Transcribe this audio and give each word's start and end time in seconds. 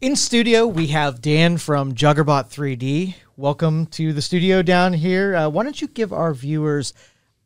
In 0.00 0.16
studio, 0.16 0.66
we 0.66 0.86
have 0.86 1.20
Dan 1.20 1.58
from 1.58 1.94
Juggerbot 1.94 2.48
3D. 2.48 3.16
Welcome 3.36 3.84
to 3.88 4.14
the 4.14 4.22
studio 4.22 4.62
down 4.62 4.94
here. 4.94 5.36
Uh, 5.36 5.48
why 5.50 5.62
don't 5.62 5.78
you 5.78 5.88
give 5.88 6.10
our 6.10 6.32
viewers 6.32 6.94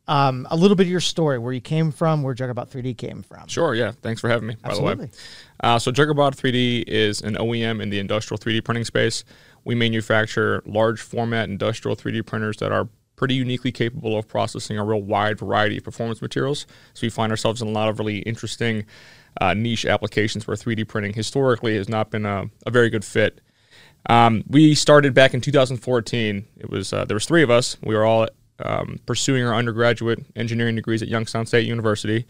um, 0.07 0.47
a 0.49 0.55
little 0.55 0.77
bit 0.77 0.83
of 0.83 0.89
your 0.89 1.01
story, 1.01 1.37
where 1.37 1.51
you 1.51 1.59
came 1.59 1.91
from, 1.91 2.23
where 2.23 2.33
Juggerbot 2.33 2.69
3D 2.69 2.97
came 2.97 3.23
from? 3.23 3.45
Sure, 3.49 3.75
yeah. 3.75 3.91
Thanks 4.01 4.21
for 4.21 4.29
having 4.29 4.47
me, 4.47 4.55
by 4.63 4.73
the 4.73 4.81
way. 4.81 5.09
Uh, 5.59 5.77
so, 5.77 5.91
Juggerbot 5.91 6.33
3D 6.33 6.85
is 6.87 7.19
an 7.19 7.35
OEM 7.35 7.81
in 7.81 7.89
the 7.89 7.99
industrial 7.99 8.37
3D 8.37 8.63
printing 8.63 8.85
space. 8.85 9.25
We 9.65 9.75
manufacture 9.75 10.63
large 10.65 11.01
format 11.01 11.49
industrial 11.49 11.97
3D 11.97 12.25
printers 12.25 12.55
that 12.57 12.71
are 12.71 12.87
pretty 13.15 13.35
uniquely 13.35 13.71
capable 13.71 14.17
of 14.17 14.27
processing 14.27 14.77
a 14.77 14.83
real 14.83 15.01
wide 15.01 15.39
variety 15.39 15.77
of 15.77 15.83
performance 15.83 16.21
materials. 16.21 16.65
So, 16.93 17.01
we 17.03 17.09
find 17.09 17.31
ourselves 17.31 17.61
in 17.61 17.67
a 17.67 17.71
lot 17.71 17.89
of 17.89 17.99
really 17.99 18.19
interesting 18.19 18.85
uh, 19.41 19.53
niche 19.53 19.85
applications 19.85 20.47
where 20.47 20.55
3D 20.55 20.87
printing 20.87 21.13
historically 21.13 21.75
has 21.75 21.89
not 21.89 22.09
been 22.09 22.25
a, 22.25 22.49
a 22.65 22.71
very 22.71 22.89
good 22.89 23.03
fit. 23.03 23.41
Um, 24.09 24.43
we 24.47 24.75
started 24.75 25.13
back 25.13 25.33
in 25.33 25.41
2014. 25.41 26.45
It 26.57 26.69
was 26.69 26.93
uh, 26.93 27.05
there 27.05 27.15
was 27.15 27.25
three 27.25 27.43
of 27.43 27.49
us. 27.49 27.77
We 27.81 27.95
were 27.95 28.05
all 28.05 28.27
um, 28.59 28.99
pursuing 29.05 29.43
our 29.43 29.55
undergraduate 29.55 30.23
engineering 30.35 30.75
degrees 30.75 31.01
at 31.01 31.07
Youngstown 31.07 31.45
State 31.45 31.67
University, 31.67 32.25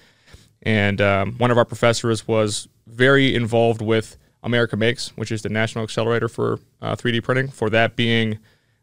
and 0.64 1.02
um, 1.02 1.34
one 1.34 1.52
of 1.52 1.58
our 1.58 1.66
professors 1.66 2.28
was 2.28 2.68
very 2.88 3.36
involved 3.36 3.82
with 3.82 4.18
America 4.44 4.78
Makes, 4.78 5.10
which 5.18 5.32
is 5.32 5.42
the 5.42 5.50
national 5.50 5.84
accelerator 5.84 6.30
for 6.30 6.60
uh, 6.82 6.96
3D 6.96 7.24
printing. 7.24 7.50
For 7.50 7.70
that 7.72 7.96
being 7.96 8.40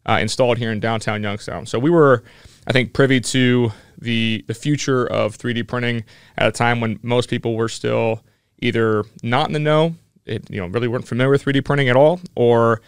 uh, 0.06 0.18
installed 0.20 0.58
here 0.58 0.72
in 0.72 0.80
downtown 0.80 1.22
Youngstown, 1.22 1.66
so 1.66 1.78
we 1.78 1.90
were, 1.90 2.22
I 2.66 2.72
think, 2.72 2.92
privy 2.92 3.20
to 3.20 3.72
the 3.98 4.44
the 4.48 4.54
future 4.54 5.06
of 5.06 5.38
3D 5.38 5.66
printing 5.68 6.04
at 6.36 6.48
a 6.48 6.52
time 6.52 6.80
when 6.80 6.98
most 7.02 7.30
people 7.30 7.54
were 7.54 7.68
still 7.68 8.22
either 8.58 9.04
not 9.22 9.46
in 9.48 9.52
the 9.52 9.58
know, 9.58 9.94
it, 10.24 10.48
you 10.50 10.60
know, 10.60 10.66
really 10.66 10.88
weren't 10.88 11.06
familiar 11.06 11.30
with 11.30 11.44
3D 11.44 11.64
printing 11.64 11.88
at 11.88 11.96
all, 11.96 12.20
or 12.34 12.80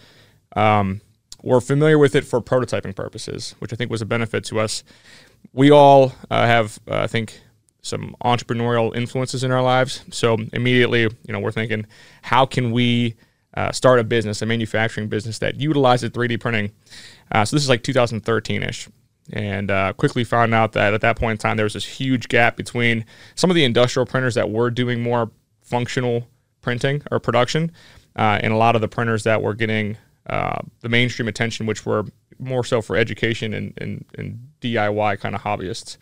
um, 0.56 1.01
were 1.43 1.61
familiar 1.61 1.98
with 1.98 2.15
it 2.15 2.25
for 2.25 2.41
prototyping 2.41 2.95
purposes, 2.95 3.55
which 3.59 3.73
I 3.73 3.77
think 3.77 3.91
was 3.91 4.01
a 4.01 4.06
benefit 4.06 4.45
to 4.45 4.61
us. 4.61 4.83
We 5.53 5.71
all 5.71 6.12
uh, 6.31 6.47
have, 6.47 6.78
uh, 6.89 7.01
I 7.01 7.06
think, 7.06 7.41
some 7.83 8.17
entrepreneurial 8.25 8.97
influences 8.97 9.45
in 9.45 9.51
our 9.51 9.62
lives. 9.62 10.05
So 10.11 10.39
immediately, 10.53 11.03
you 11.03 11.33
know, 11.33 11.39
we're 11.39 11.53
thinking, 11.53 11.87
how 12.23 12.47
can 12.47 12.73
we 12.73 13.15
uh, 13.56 13.72
start 13.72 14.00
a 14.00 14.05
business, 14.05 14.42
a 14.42 14.47
manufacturing 14.47 15.08
business 15.08 15.38
that 15.38 15.60
utilizes 15.60 16.10
3D 16.10 16.41
printing? 16.41 16.72
Uh, 17.33 17.44
so 17.44 17.56
this 17.56 17.62
is 17.62 17.69
like 17.69 17.83
2013ish 17.83 18.88
and 19.33 19.70
uh, 19.70 19.92
quickly 19.94 20.24
found 20.24 20.55
out 20.55 20.72
that 20.72 20.92
at 20.92 21.00
that 21.00 21.19
point 21.19 21.33
in 21.33 21.38
time 21.38 21.56
there 21.56 21.64
was 21.64 21.72
this 21.72 21.86
huge 21.86 22.28
gap 22.28 22.56
between 22.56 23.05
some 23.34 23.50
of 23.50 23.55
the 23.55 23.64
industrial 23.64 24.06
printers 24.06 24.34
that 24.34 24.50
were 24.50 24.70
doing 24.70 25.02
more 25.02 25.30
functional 25.62 26.28
printing 26.60 27.02
or 27.10 27.19
production 27.19 27.72
uh, 28.16 28.38
and 28.42 28.52
a 28.52 28.56
lot 28.56 28.75
of 28.75 28.80
the 28.80 28.88
printers 28.88 29.25
that 29.25 29.41
were 29.41 29.55
getting 29.55 29.97
uh, 30.28 30.60
the 30.80 30.88
mainstream 30.88 31.28
attention 31.28 31.66
which 31.66 31.86
were 31.86 32.05
more 32.38 32.64
so 32.64 32.82
for 32.82 32.97
education 32.97 33.55
and, 33.55 33.72
and, 33.78 34.05
and 34.19 34.48
diy 34.60 35.19
kind 35.20 35.34
of 35.34 35.41
hobbyists 35.41 35.97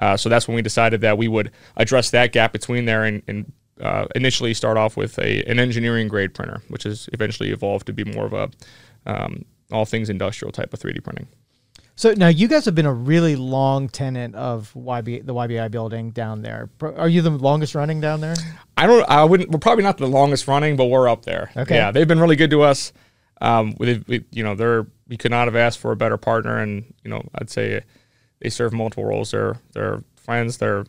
uh, 0.00 0.16
so 0.16 0.28
that's 0.28 0.48
when 0.48 0.56
we 0.56 0.62
decided 0.62 1.00
that 1.00 1.16
we 1.16 1.28
would 1.28 1.52
address 1.76 2.10
that 2.10 2.32
gap 2.32 2.52
between 2.52 2.84
there 2.84 3.04
and, 3.04 3.22
and 3.28 3.52
uh, 3.80 4.06
initially 4.14 4.54
start 4.54 4.76
off 4.76 4.96
with 4.96 5.18
a, 5.18 5.42
an 5.44 5.58
engineering 5.58 6.08
grade 6.08 6.34
printer 6.34 6.62
which 6.68 6.84
has 6.84 7.08
eventually 7.12 7.50
evolved 7.50 7.86
to 7.86 7.92
be 7.92 8.04
more 8.04 8.26
of 8.26 8.32
a 8.32 8.50
um, 9.06 9.44
all 9.72 9.84
things 9.84 10.08
industrial 10.10 10.52
type 10.52 10.72
of 10.72 10.80
3d 10.80 11.02
printing 11.02 11.26
So 11.96 12.12
now 12.14 12.28
you 12.28 12.48
guys 12.48 12.64
have 12.64 12.74
been 12.74 12.86
a 12.86 12.92
really 12.92 13.36
long 13.36 13.88
tenant 13.88 14.34
of 14.34 14.72
YB, 14.74 15.24
the 15.26 15.34
YBI 15.34 15.70
building 15.70 16.10
down 16.10 16.42
there. 16.42 16.70
Are 16.80 17.08
you 17.08 17.22
the 17.22 17.30
longest 17.30 17.74
running 17.74 18.00
down 18.00 18.20
there? 18.20 18.34
I 18.76 18.86
don't. 18.86 19.08
I 19.08 19.22
wouldn't. 19.24 19.50
We're 19.50 19.60
probably 19.60 19.84
not 19.84 19.98
the 19.98 20.08
longest 20.08 20.48
running, 20.48 20.76
but 20.76 20.86
we're 20.86 21.08
up 21.08 21.24
there. 21.24 21.52
Okay. 21.56 21.76
Yeah, 21.76 21.92
they've 21.92 22.08
been 22.08 22.18
really 22.18 22.34
good 22.36 22.50
to 22.50 22.62
us. 22.62 22.92
Um, 23.40 23.76
we, 23.78 24.02
we, 24.08 24.24
you 24.32 24.42
know, 24.42 24.54
they're 24.56 24.86
we 25.06 25.16
could 25.16 25.30
not 25.30 25.46
have 25.46 25.54
asked 25.56 25.78
for 25.78 25.92
a 25.92 25.96
better 25.96 26.16
partner, 26.16 26.58
and 26.58 26.92
you 27.04 27.10
know, 27.10 27.22
I'd 27.36 27.50
say 27.50 27.82
they 28.40 28.48
serve 28.50 28.72
multiple 28.72 29.04
roles. 29.04 29.30
They're 29.30 29.56
they're 29.72 30.02
friends. 30.16 30.56
They're 30.58 30.86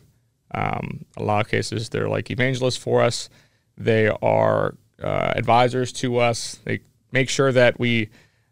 um, 0.56 1.04
a 1.16 1.22
lot 1.22 1.44
of 1.44 1.50
cases 1.50 1.90
they're 1.90 2.08
like 2.08 2.30
evangelists 2.30 2.76
for 2.78 3.02
us. 3.02 3.28
They 3.76 4.08
are 4.08 4.74
uh, 5.02 5.32
advisors 5.36 5.92
to 5.92 6.18
us. 6.18 6.58
They 6.64 6.80
make 7.12 7.28
sure 7.28 7.52
that 7.52 7.78
we 7.78 8.08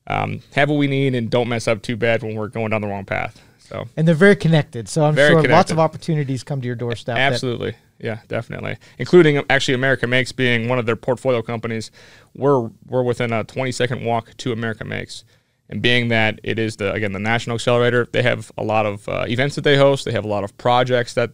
um, 0.07 0.43
have 0.55 0.69
what 0.69 0.77
we 0.77 0.87
need 0.87 1.15
and 1.15 1.31
don't 1.31 1.49
mess 1.49 1.67
up 1.67 1.83
too 1.83 1.97
bad 1.97 2.23
when 2.23 2.35
we're 2.35 2.49
going 2.49 2.71
down 2.71 2.83
the 2.83 2.89
wrong 2.89 3.07
path. 3.07 3.41
So 3.59 3.89
And 3.97 4.07
they're 4.07 4.15
very 4.15 4.37
connected. 4.37 4.89
So 4.89 5.05
I'm 5.05 5.15
Very 5.15 5.43
sure 5.43 5.51
lots 5.51 5.71
of 5.71 5.79
opportunities 5.79 6.45
come 6.45 6.61
to 6.61 6.67
your 6.67 6.77
doorstep. 6.77 7.17
that- 7.17 7.33
Absolutely. 7.33 7.75
Yeah, 7.99 8.19
definitely. 8.29 8.77
Including 8.99 9.43
actually 9.49 9.75
America 9.75 10.07
Makes 10.07 10.33
being 10.33 10.69
one 10.69 10.79
of 10.79 10.85
their 10.85 10.97
portfolio 10.97 11.41
companies. 11.41 11.91
We're 12.35 12.69
we're 12.87 13.03
within 13.03 13.33
a 13.33 13.45
20 13.45 13.73
second 13.73 14.05
walk 14.05 14.37
to 14.39 14.53
America 14.53 14.85
Makes. 14.85 15.25
And 15.71 15.81
being 15.81 16.09
that 16.09 16.39
it 16.43 16.59
is 16.59 16.77
the 16.77 16.93
again 16.93 17.13
the 17.13 17.19
national 17.19 17.55
accelerator, 17.55 18.07
they 18.13 18.23
have 18.23 18.53
a 18.59 18.65
lot 18.65 18.85
of 18.85 19.09
uh, 19.09 19.25
events 19.27 19.55
that 19.55 19.63
they 19.63 19.77
host. 19.79 20.05
They 20.05 20.13
have 20.13 20.25
a 20.25 20.29
lot 20.29 20.45
of 20.45 20.55
projects 20.59 21.15
that 21.15 21.31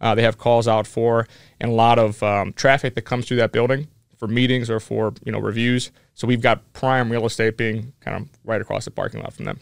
uh, 0.00 0.14
they 0.14 0.22
have 0.22 0.38
calls 0.38 0.66
out 0.66 0.86
for, 0.86 1.26
and 1.60 1.70
a 1.70 1.74
lot 1.74 1.98
of 1.98 2.22
um, 2.22 2.52
traffic 2.52 2.94
that 2.94 3.02
comes 3.02 3.26
through 3.26 3.38
that 3.38 3.52
building 3.52 3.88
for 4.16 4.28
meetings 4.28 4.70
or 4.70 4.80
for 4.80 5.12
you 5.24 5.32
know 5.32 5.40
reviews. 5.40 5.90
So 6.14 6.26
we've 6.26 6.42
got 6.42 6.72
prime 6.72 7.10
real 7.10 7.26
estate 7.26 7.56
being 7.56 7.92
kind 8.00 8.16
of 8.16 8.28
right 8.44 8.60
across 8.60 8.84
the 8.84 8.90
parking 8.90 9.22
lot 9.22 9.32
from 9.32 9.46
them. 9.46 9.60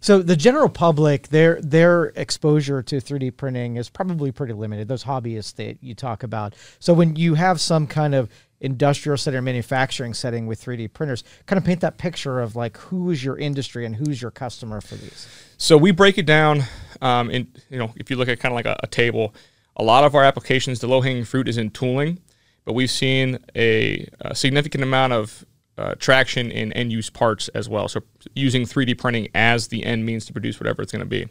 So 0.00 0.18
the 0.18 0.36
general 0.36 0.68
public, 0.68 1.28
their 1.28 1.58
their 1.62 2.12
exposure 2.14 2.82
to 2.82 2.96
3D 2.96 3.38
printing 3.38 3.76
is 3.76 3.88
probably 3.88 4.30
pretty 4.32 4.52
limited. 4.52 4.86
Those 4.86 5.04
hobbyists 5.04 5.54
that 5.54 5.82
you 5.82 5.94
talk 5.94 6.22
about. 6.22 6.54
So 6.78 6.92
when 6.92 7.16
you 7.16 7.34
have 7.34 7.58
some 7.58 7.86
kind 7.86 8.14
of 8.14 8.28
industrial 8.60 9.16
setting 9.16 9.38
or 9.38 9.42
manufacturing 9.42 10.12
setting 10.12 10.46
with 10.46 10.62
3D 10.62 10.92
printers, 10.92 11.24
kind 11.46 11.56
of 11.56 11.64
paint 11.64 11.80
that 11.80 11.96
picture 11.96 12.40
of 12.40 12.54
like 12.54 12.76
who 12.76 13.10
is 13.10 13.24
your 13.24 13.38
industry 13.38 13.86
and 13.86 13.96
who's 13.96 14.20
your 14.20 14.30
customer 14.30 14.82
for 14.82 14.96
these. 14.96 15.26
So 15.56 15.78
we 15.78 15.90
break 15.90 16.18
it 16.18 16.26
down 16.26 16.64
um, 17.00 17.30
in 17.30 17.48
you 17.70 17.78
know 17.78 17.94
if 17.96 18.10
you 18.10 18.16
look 18.16 18.28
at 18.28 18.38
kind 18.40 18.52
of 18.52 18.56
like 18.56 18.66
a, 18.66 18.78
a 18.82 18.86
table, 18.86 19.34
a 19.76 19.82
lot 19.82 20.04
of 20.04 20.14
our 20.14 20.24
applications, 20.24 20.80
the 20.80 20.86
low 20.86 21.00
hanging 21.00 21.24
fruit 21.24 21.48
is 21.48 21.58
in 21.58 21.70
tooling, 21.70 22.20
but 22.64 22.74
we've 22.74 22.90
seen 22.90 23.38
a, 23.54 24.08
a 24.20 24.34
significant 24.34 24.82
amount 24.82 25.12
of 25.12 25.44
uh, 25.76 25.94
traction 25.98 26.50
in 26.50 26.72
end 26.72 26.92
use 26.92 27.10
parts 27.10 27.48
as 27.48 27.68
well. 27.68 27.88
So 27.88 28.00
using 28.34 28.62
3D 28.62 28.96
printing 28.96 29.28
as 29.34 29.68
the 29.68 29.84
end 29.84 30.06
means 30.06 30.24
to 30.26 30.32
produce 30.32 30.60
whatever 30.60 30.82
it's 30.82 30.92
going 30.92 31.00
to 31.00 31.06
be. 31.06 31.28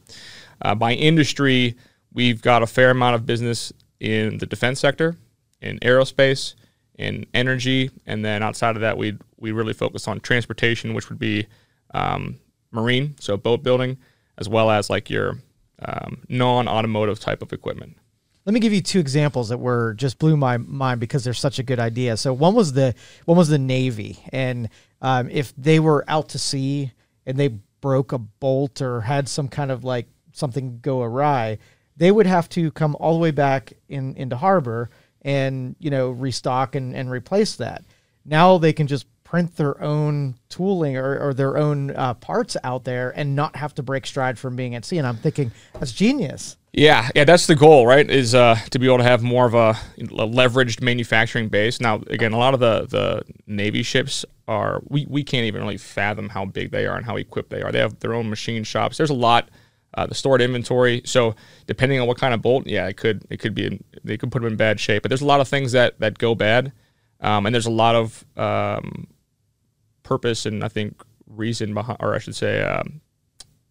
Uh, 0.62 0.76
by 0.76 0.94
industry, 0.94 1.76
we've 2.12 2.42
got 2.42 2.62
a 2.62 2.68
fair 2.68 2.90
amount 2.92 3.16
of 3.16 3.26
business 3.26 3.72
in 4.00 4.38
the 4.40 4.46
defense 4.46 4.80
sector, 4.80 5.16
in 5.62 5.80
aerospace, 5.80 6.56
in 6.96 7.26
energy, 7.34 7.90
and 8.06 8.24
then 8.24 8.44
outside 8.44 8.76
of 8.76 8.82
that, 8.82 8.98
we 8.98 9.18
we 9.38 9.52
really 9.52 9.74
focus 9.74 10.08
on 10.08 10.20
transportation, 10.20 10.94
which 10.94 11.10
would 11.10 11.20
be 11.20 11.48
um, 11.94 12.40
marine, 12.72 13.16
so 13.20 13.36
boat 13.36 13.64
building, 13.64 13.98
as 14.38 14.48
well 14.48 14.70
as 14.70 14.90
like 14.90 15.10
your 15.10 15.38
um, 15.80 16.22
non-automotive 16.30 17.20
type 17.20 17.42
of 17.42 17.52
equipment. 17.52 17.98
Let 18.46 18.54
me 18.54 18.60
give 18.60 18.74
you 18.74 18.82
two 18.82 19.00
examples 19.00 19.50
that 19.50 19.58
were 19.58 19.94
just 19.94 20.20
blew 20.20 20.36
my 20.36 20.58
mind 20.58 21.00
because 21.00 21.24
they're 21.24 21.34
such 21.34 21.60
a 21.60 21.64
good 21.64 21.80
idea. 21.80 22.18
So 22.18 22.34
one 22.34 22.54
was 22.54 22.74
the 22.74 22.94
one 23.26 23.38
was 23.38 23.48
the 23.48 23.58
Navy, 23.58 24.20
and 24.34 24.70
um, 25.02 25.30
if 25.30 25.54
they 25.56 25.80
were 25.80 26.04
out 26.08 26.30
to 26.30 26.40
sea 26.40 26.92
and 27.26 27.38
they 27.38 27.60
broke 27.80 28.12
a 28.12 28.18
bolt 28.18 28.82
or 28.82 29.02
had 29.02 29.30
some 29.30 29.48
kind 29.48 29.72
of 29.72 29.84
like 29.84 30.08
something 30.34 30.80
go 30.82 31.02
awry, 31.02 31.58
they 31.96 32.12
would 32.12 32.26
have 32.26 32.50
to 32.50 32.72
come 32.72 32.98
all 33.00 33.14
the 33.14 33.20
way 33.20 33.32
back 33.32 33.74
in 33.88 34.16
into 34.16 34.36
harbor 34.36 34.90
and 35.22 35.76
you 35.80 35.90
know 35.90 36.10
restock 36.10 36.76
and, 36.76 36.94
and 36.96 37.10
replace 37.10 37.56
that. 37.56 37.84
Now 38.26 38.58
they 38.58 38.74
can 38.74 38.88
just 38.88 39.06
print 39.24 39.56
their 39.56 39.82
own 39.82 40.36
tooling 40.50 40.96
or, 40.96 41.18
or 41.20 41.34
their 41.34 41.58
own 41.58 41.92
uh, 41.92 42.14
parts 42.14 42.56
out 42.64 42.84
there 42.84 43.12
and 43.16 43.36
not 43.36 43.56
have 43.56 43.74
to 43.74 43.84
break 43.84 44.06
stride 44.06 44.38
from 44.38 44.56
being 44.56 44.76
at 44.76 44.86
sea. 44.86 44.98
And 44.98 45.08
I'm 45.08 45.18
thinking 45.18 45.52
that's 45.74 45.92
genius. 45.92 46.58
Yeah, 46.76 47.10
yeah, 47.14 47.24
that's 47.24 47.46
the 47.46 47.56
goal, 47.56 47.86
right? 47.86 48.10
Is 48.10 48.34
uh, 48.34 48.56
to 48.72 48.80
be 48.80 48.88
able 48.88 48.98
to 48.98 49.04
have 49.04 49.22
more 49.22 49.46
of 49.46 49.54
a, 49.54 49.78
a 50.00 50.28
leveraged 50.28 50.82
manufacturing 50.82 51.48
base. 51.48 51.80
Now, 51.80 52.02
again, 52.08 52.34
a 52.34 52.38
lot 52.38 52.56
of 52.56 52.60
the 52.60 52.88
the 52.88 53.22
Navy 53.46 53.84
ships 53.84 54.26
are 54.48 54.82
we, 54.88 55.06
we 55.08 55.24
can't 55.24 55.46
even 55.46 55.62
really 55.62 55.78
fathom 55.78 56.30
how 56.30 56.46
big 56.46 56.72
they 56.72 56.88
are 56.88 56.98
and 56.98 57.06
how 57.06 57.16
equipped 57.16 57.52
they 57.52 57.62
are. 57.62 57.72
They 57.72 57.80
have 57.80 58.00
their 58.00 58.16
own 58.16 58.28
machine 58.28 58.64
shops. 58.64 58.98
There's 58.98 59.12
a 59.12 59.14
lot, 59.14 59.50
uh, 59.94 60.08
the 60.08 60.16
stored 60.16 60.42
inventory. 60.42 61.04
So 61.06 61.36
depending 61.68 62.00
on 62.02 62.08
what 62.08 62.18
kind 62.18 62.34
of 62.34 62.42
bolt, 62.42 62.66
yeah, 62.66 62.88
it 62.88 62.98
could 62.98 63.24
it 63.30 63.38
could 63.38 63.54
be 63.54 63.68
in, 63.68 63.84
they 64.04 64.18
could 64.18 64.32
put 64.32 64.42
them 64.42 64.52
in 64.52 64.58
bad 64.58 64.80
shape. 64.80 65.04
But 65.04 65.10
there's 65.10 65.22
a 65.22 65.28
lot 65.28 65.42
of 65.42 65.48
things 65.48 65.74
that 65.74 66.00
that 66.00 66.18
go 66.18 66.34
bad, 66.34 66.72
um, 67.22 67.46
and 67.46 67.54
there's 67.54 67.68
a 67.68 67.72
lot 67.72 67.94
of 67.96 68.26
um, 68.36 69.06
purpose 70.02 70.48
and 70.48 70.64
I 70.64 70.70
think 70.70 71.04
reason 71.28 71.76
behind, 71.76 72.00
or 72.00 72.16
I 72.16 72.18
should 72.18 72.36
say, 72.36 72.64
um, 72.64 73.02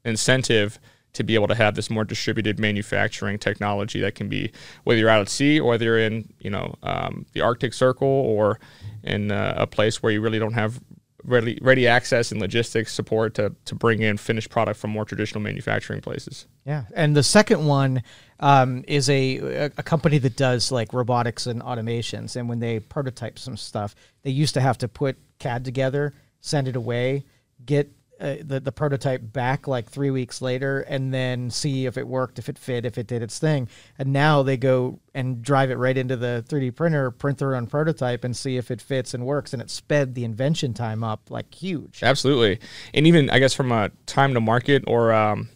incentive 0.05 0.79
to 1.13 1.23
be 1.23 1.35
able 1.35 1.49
to 1.49 1.55
have 1.55 1.75
this 1.75 1.91
more 1.91 2.05
distributed 2.05 2.59
manufacturing 2.59 3.39
technology 3.39 4.01
that 4.01 4.15
can 4.15 4.29
be 4.29 4.51
whether 4.85 4.99
you're 4.99 5.11
out 5.11 5.21
at 5.21 5.29
sea 5.29 5.61
or 5.61 5.69
whether 5.69 5.85
you're 5.85 5.99
in 5.99 6.33
you 6.41 6.51
know 6.51 6.75
um, 6.83 7.27
the 7.33 7.41
Arctic 7.41 7.75
Circle 7.75 8.09
or 8.09 8.59
in 9.03 9.31
uh, 9.31 9.55
a 9.57 9.67
place 9.67 10.03
where 10.03 10.13
you 10.13 10.21
really 10.21 10.39
don't 10.39 10.55
have 10.55 10.81
ready, 11.25 11.59
ready 11.63 11.87
access 11.87 12.33
and 12.33 12.41
logistics 12.41 12.93
support 12.93 13.35
to, 13.35 13.55
to 13.65 13.75
bring 13.75 14.03
in 14.03 14.17
finished 14.17 14.51
product 14.51 14.79
from 14.79 14.91
more 14.91 15.05
traditional 15.05 15.41
manufacturing 15.41 16.01
places. 16.01 16.47
Yeah, 16.65 16.85
and 16.95 17.17
the 17.17 17.23
second 17.23 17.67
one 17.67 18.03
um, 18.41 18.85
is 18.89 19.09
a 19.09 19.71
a 19.77 19.83
company 19.83 20.19
that 20.19 20.37
does 20.37 20.73
like 20.73 20.93
robotics 20.93 21.47
and 21.47 21.63
automations. 21.63 22.37
And 22.37 22.49
when 22.49 22.61
they 22.61 22.81
prototype 22.81 23.39
some 23.39 23.57
stuff, 23.57 23.95
they 24.23 24.31
used 24.31 24.55
to 24.55 24.61
have 24.61 24.79
to 24.79 24.89
put 24.89 25.17
CAD 25.39 25.65
together, 25.65 26.15
send 26.41 26.69
it 26.69 26.77
away, 26.77 27.25
get 27.65 27.91
uh, 28.23 28.37
the 28.41 28.61
the 28.61 28.71
prototype 28.71 29.21
back 29.33 29.67
like 29.67 29.91
three 29.91 30.11
weeks 30.11 30.41
later, 30.41 30.83
and 30.83 31.13
then 31.13 31.51
see 31.51 31.87
if 31.87 31.99
it 31.99 32.07
worked, 32.07 32.39
if 32.39 32.49
it 32.49 32.57
fit, 32.57 32.87
if 32.87 32.97
it 32.97 33.09
did 33.09 33.21
its 33.21 33.41
thing. 33.41 33.69
And 33.99 34.13
now 34.13 34.45
they 34.45 34.57
go 34.57 35.01
and 35.13 35.43
drive 35.43 35.73
it 35.73 35.77
right 35.77 35.99
into 35.99 36.17
the 36.17 36.45
3D 36.49 36.77
printer, 36.77 37.11
print 37.11 37.39
their 37.39 37.57
own 37.57 37.67
prototype, 37.67 38.23
and 38.23 38.37
see 38.37 38.57
if 38.57 38.71
it 38.71 38.81
fits 38.81 39.13
and 39.13 39.27
works. 39.27 39.53
And 39.53 39.61
it 39.61 39.71
sped 39.71 40.15
the 40.15 40.23
invention 40.23 40.73
time 40.73 41.03
up 41.03 41.31
like 41.31 41.53
huge. 41.53 42.01
Absolutely, 42.05 42.61
and 42.95 43.09
even 43.09 43.29
I 43.29 43.41
guess 43.41 43.55
from 43.55 43.73
a 43.73 43.91
time 44.07 44.35
to 44.35 44.41
market 44.41 44.85
or 44.87 45.13
um, 45.13 45.49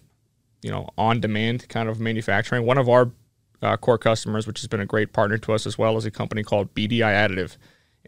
you 0.61 0.71
know 0.73 0.89
on 0.99 1.21
demand 1.21 1.69
kind 1.69 1.89
of 1.89 2.01
manufacturing, 2.01 2.67
one 2.67 2.79
of 2.79 2.89
our 2.89 3.13
uh, 3.63 3.77
core 3.77 3.99
customers, 3.99 4.45
which 4.45 4.61
has 4.61 4.67
been 4.67 4.81
a 4.81 4.87
great 4.87 5.13
partner 5.13 5.39
to 5.39 5.53
us 5.53 5.67
as 5.67 5.79
well, 5.79 5.97
is 5.97 6.05
a 6.05 6.11
company 6.11 6.43
called 6.43 6.75
BDI 6.75 7.01
Additive. 7.01 7.59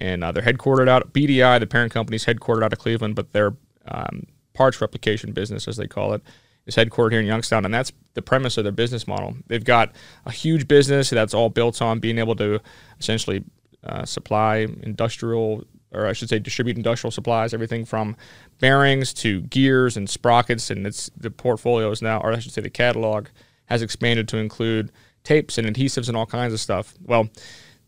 And 0.00 0.22
uh, 0.22 0.32
they're 0.32 0.42
headquartered 0.42 0.88
out 0.88 1.12
BDI, 1.12 1.60
the 1.60 1.66
parent 1.66 1.92
company 1.92 2.16
is 2.16 2.24
headquartered 2.24 2.62
out 2.62 2.72
of 2.72 2.78
Cleveland, 2.78 3.16
but 3.16 3.32
they're 3.32 3.56
um, 3.88 4.26
parts 4.58 4.80
replication 4.80 5.30
business, 5.30 5.68
as 5.68 5.76
they 5.76 5.86
call 5.86 6.12
it, 6.12 6.22
is 6.66 6.74
headquartered 6.74 7.12
here 7.12 7.20
in 7.20 7.26
Youngstown, 7.26 7.64
and 7.64 7.72
that's 7.72 7.92
the 8.14 8.22
premise 8.22 8.58
of 8.58 8.64
their 8.64 8.72
business 8.72 9.06
model. 9.06 9.36
They've 9.46 9.64
got 9.64 9.92
a 10.26 10.32
huge 10.32 10.66
business 10.66 11.10
that's 11.10 11.32
all 11.32 11.48
built 11.48 11.80
on 11.80 12.00
being 12.00 12.18
able 12.18 12.34
to 12.36 12.58
essentially 12.98 13.44
uh, 13.84 14.04
supply 14.04 14.66
industrial, 14.82 15.62
or 15.92 16.08
I 16.08 16.12
should 16.12 16.28
say, 16.28 16.40
distribute 16.40 16.76
industrial 16.76 17.12
supplies, 17.12 17.54
everything 17.54 17.84
from 17.84 18.16
bearings 18.58 19.14
to 19.14 19.42
gears 19.42 19.96
and 19.96 20.10
sprockets, 20.10 20.70
and 20.70 20.88
it's 20.88 21.08
the 21.16 21.30
portfolio 21.30 21.88
is 21.92 22.02
now, 22.02 22.18
or 22.18 22.32
I 22.32 22.40
should 22.40 22.52
say, 22.52 22.60
the 22.60 22.68
catalog 22.68 23.28
has 23.66 23.80
expanded 23.80 24.26
to 24.28 24.38
include 24.38 24.90
tapes 25.22 25.56
and 25.56 25.68
adhesives 25.68 26.08
and 26.08 26.16
all 26.16 26.26
kinds 26.26 26.52
of 26.52 26.58
stuff. 26.58 26.94
Well, 27.04 27.28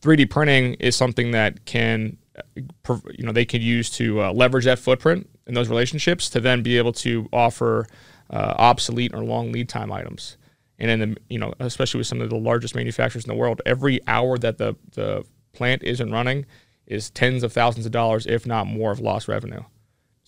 3D 0.03 0.31
printing 0.31 0.75
is 0.75 0.95
something 0.95 1.33
that 1.33 1.65
can, 1.65 2.17
uh, 2.39 2.97
you 3.19 3.25
know, 3.25 3.33
they 3.33 3.45
can 3.45 3.61
use 3.61 3.91
to 3.91 4.23
uh, 4.23 4.33
leverage 4.33 4.67
that 4.67 4.79
footprint 4.79 5.29
in 5.51 5.55
those 5.55 5.69
relationships 5.69 6.31
to 6.31 6.41
then 6.41 6.63
be 6.63 6.79
able 6.79 6.93
to 6.93 7.29
offer 7.33 7.87
uh, 8.31 8.55
obsolete 8.57 9.13
or 9.13 9.25
long 9.25 9.51
lead 9.51 9.69
time 9.69 9.91
items. 9.91 10.37
And 10.79 10.91
in 10.91 10.99
the, 11.01 11.17
you 11.29 11.39
know, 11.39 11.53
especially 11.59 11.99
with 11.99 12.07
some 12.07 12.21
of 12.21 12.31
the 12.31 12.37
largest 12.37 12.75
manufacturers 12.75 13.25
in 13.25 13.29
the 13.29 13.35
world, 13.35 13.61
every 13.67 14.01
hour 14.07 14.39
that 14.39 14.59
the, 14.59 14.77
the 14.93 15.25
plant 15.53 15.83
isn't 15.83 16.11
running 16.11 16.47
is 16.87 17.11
tens 17.11 17.43
of 17.43 17.53
thousands 17.53 17.85
of 17.85 17.93
dollars, 17.93 18.27
if 18.27 18.47
not 18.47 18.67
more, 18.67 18.93
of 18.93 19.01
lost 19.01 19.27
revenue. 19.29 19.63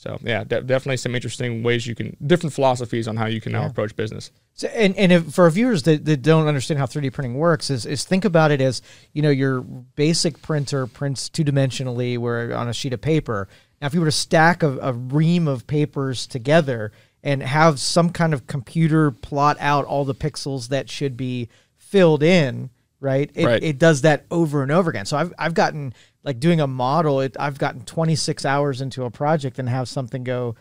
So 0.03 0.19
yeah, 0.23 0.43
de- 0.43 0.63
definitely 0.63 0.97
some 0.97 1.15
interesting 1.15 1.63
ways 1.63 1.87
you 1.87 1.95
can 1.95 2.17
different 2.27 2.53
philosophies 2.53 3.07
on 3.07 3.17
how 3.17 3.27
you 3.27 3.41
can 3.41 3.53
now 3.53 3.67
approach 3.67 3.95
business. 3.95 4.33
So, 4.53 4.67
and 4.67 4.97
and 4.97 5.13
if, 5.13 5.33
for 5.33 5.49
viewers 5.49 5.85
that, 5.85 6.05
that 6.07 6.23
don't 6.23 6.49
understand 6.49 6.81
how 6.81 6.87
3D 6.87 7.13
printing 7.13 7.35
works, 7.35 7.71
is 7.71 7.87
is 7.87 8.05
think 8.05 8.25
about 8.25 8.51
it 8.51 8.61
as 8.61 8.83
you 9.13 9.23
know 9.23 9.31
your 9.31 9.61
basic 9.61 10.43
printer 10.43 10.89
prints 10.89 11.29
two 11.29 11.45
dimensionally, 11.45 12.19
where 12.19 12.53
on 12.53 12.69
a 12.69 12.73
sheet 12.73 12.93
of 12.93 13.01
paper. 13.01 13.47
Now, 13.83 13.89
if 13.89 13.95
you 13.95 14.01
were 14.01 14.07
to 14.07 14.13
stack 14.13 14.63
a, 14.63 14.79
a 14.79 14.93
ream 14.93 15.49
of 15.49 15.67
papers 15.67 16.29
together 16.29 16.93
and 17.25 17.43
have 17.43 17.81
some 17.81 18.11
kind 18.11 18.33
of 18.33 18.47
computer 18.47 19.11
plot 19.11 19.57
out 19.59 19.85
all 19.87 20.05
the 20.05 20.15
pixels 20.15 20.69
that 20.69 20.89
should 20.89 21.17
be 21.17 21.49
filled 21.77 22.23
in, 22.23 22.71
right? 23.01 23.29
It, 23.35 23.45
Right. 23.45 23.63
it 23.63 23.79
does 23.81 24.03
that 24.03 24.25
over 24.31 24.63
and 24.63 24.71
over 24.71 24.89
again. 24.89 25.05
So 25.05 25.17
I've 25.17 25.35
I've 25.37 25.55
gotten 25.55 25.95
like 26.23 26.39
doing 26.39 26.61
a 26.61 26.69
model. 26.69 27.21
It, 27.21 27.37
I've 27.41 27.59
gotten 27.59 27.81
26 27.85 28.45
hours 28.45 28.81
into 28.81 29.03
a 29.03 29.11
project 29.11 29.59
and 29.59 29.69
have 29.69 29.89
something 29.89 30.23
go 30.23 30.55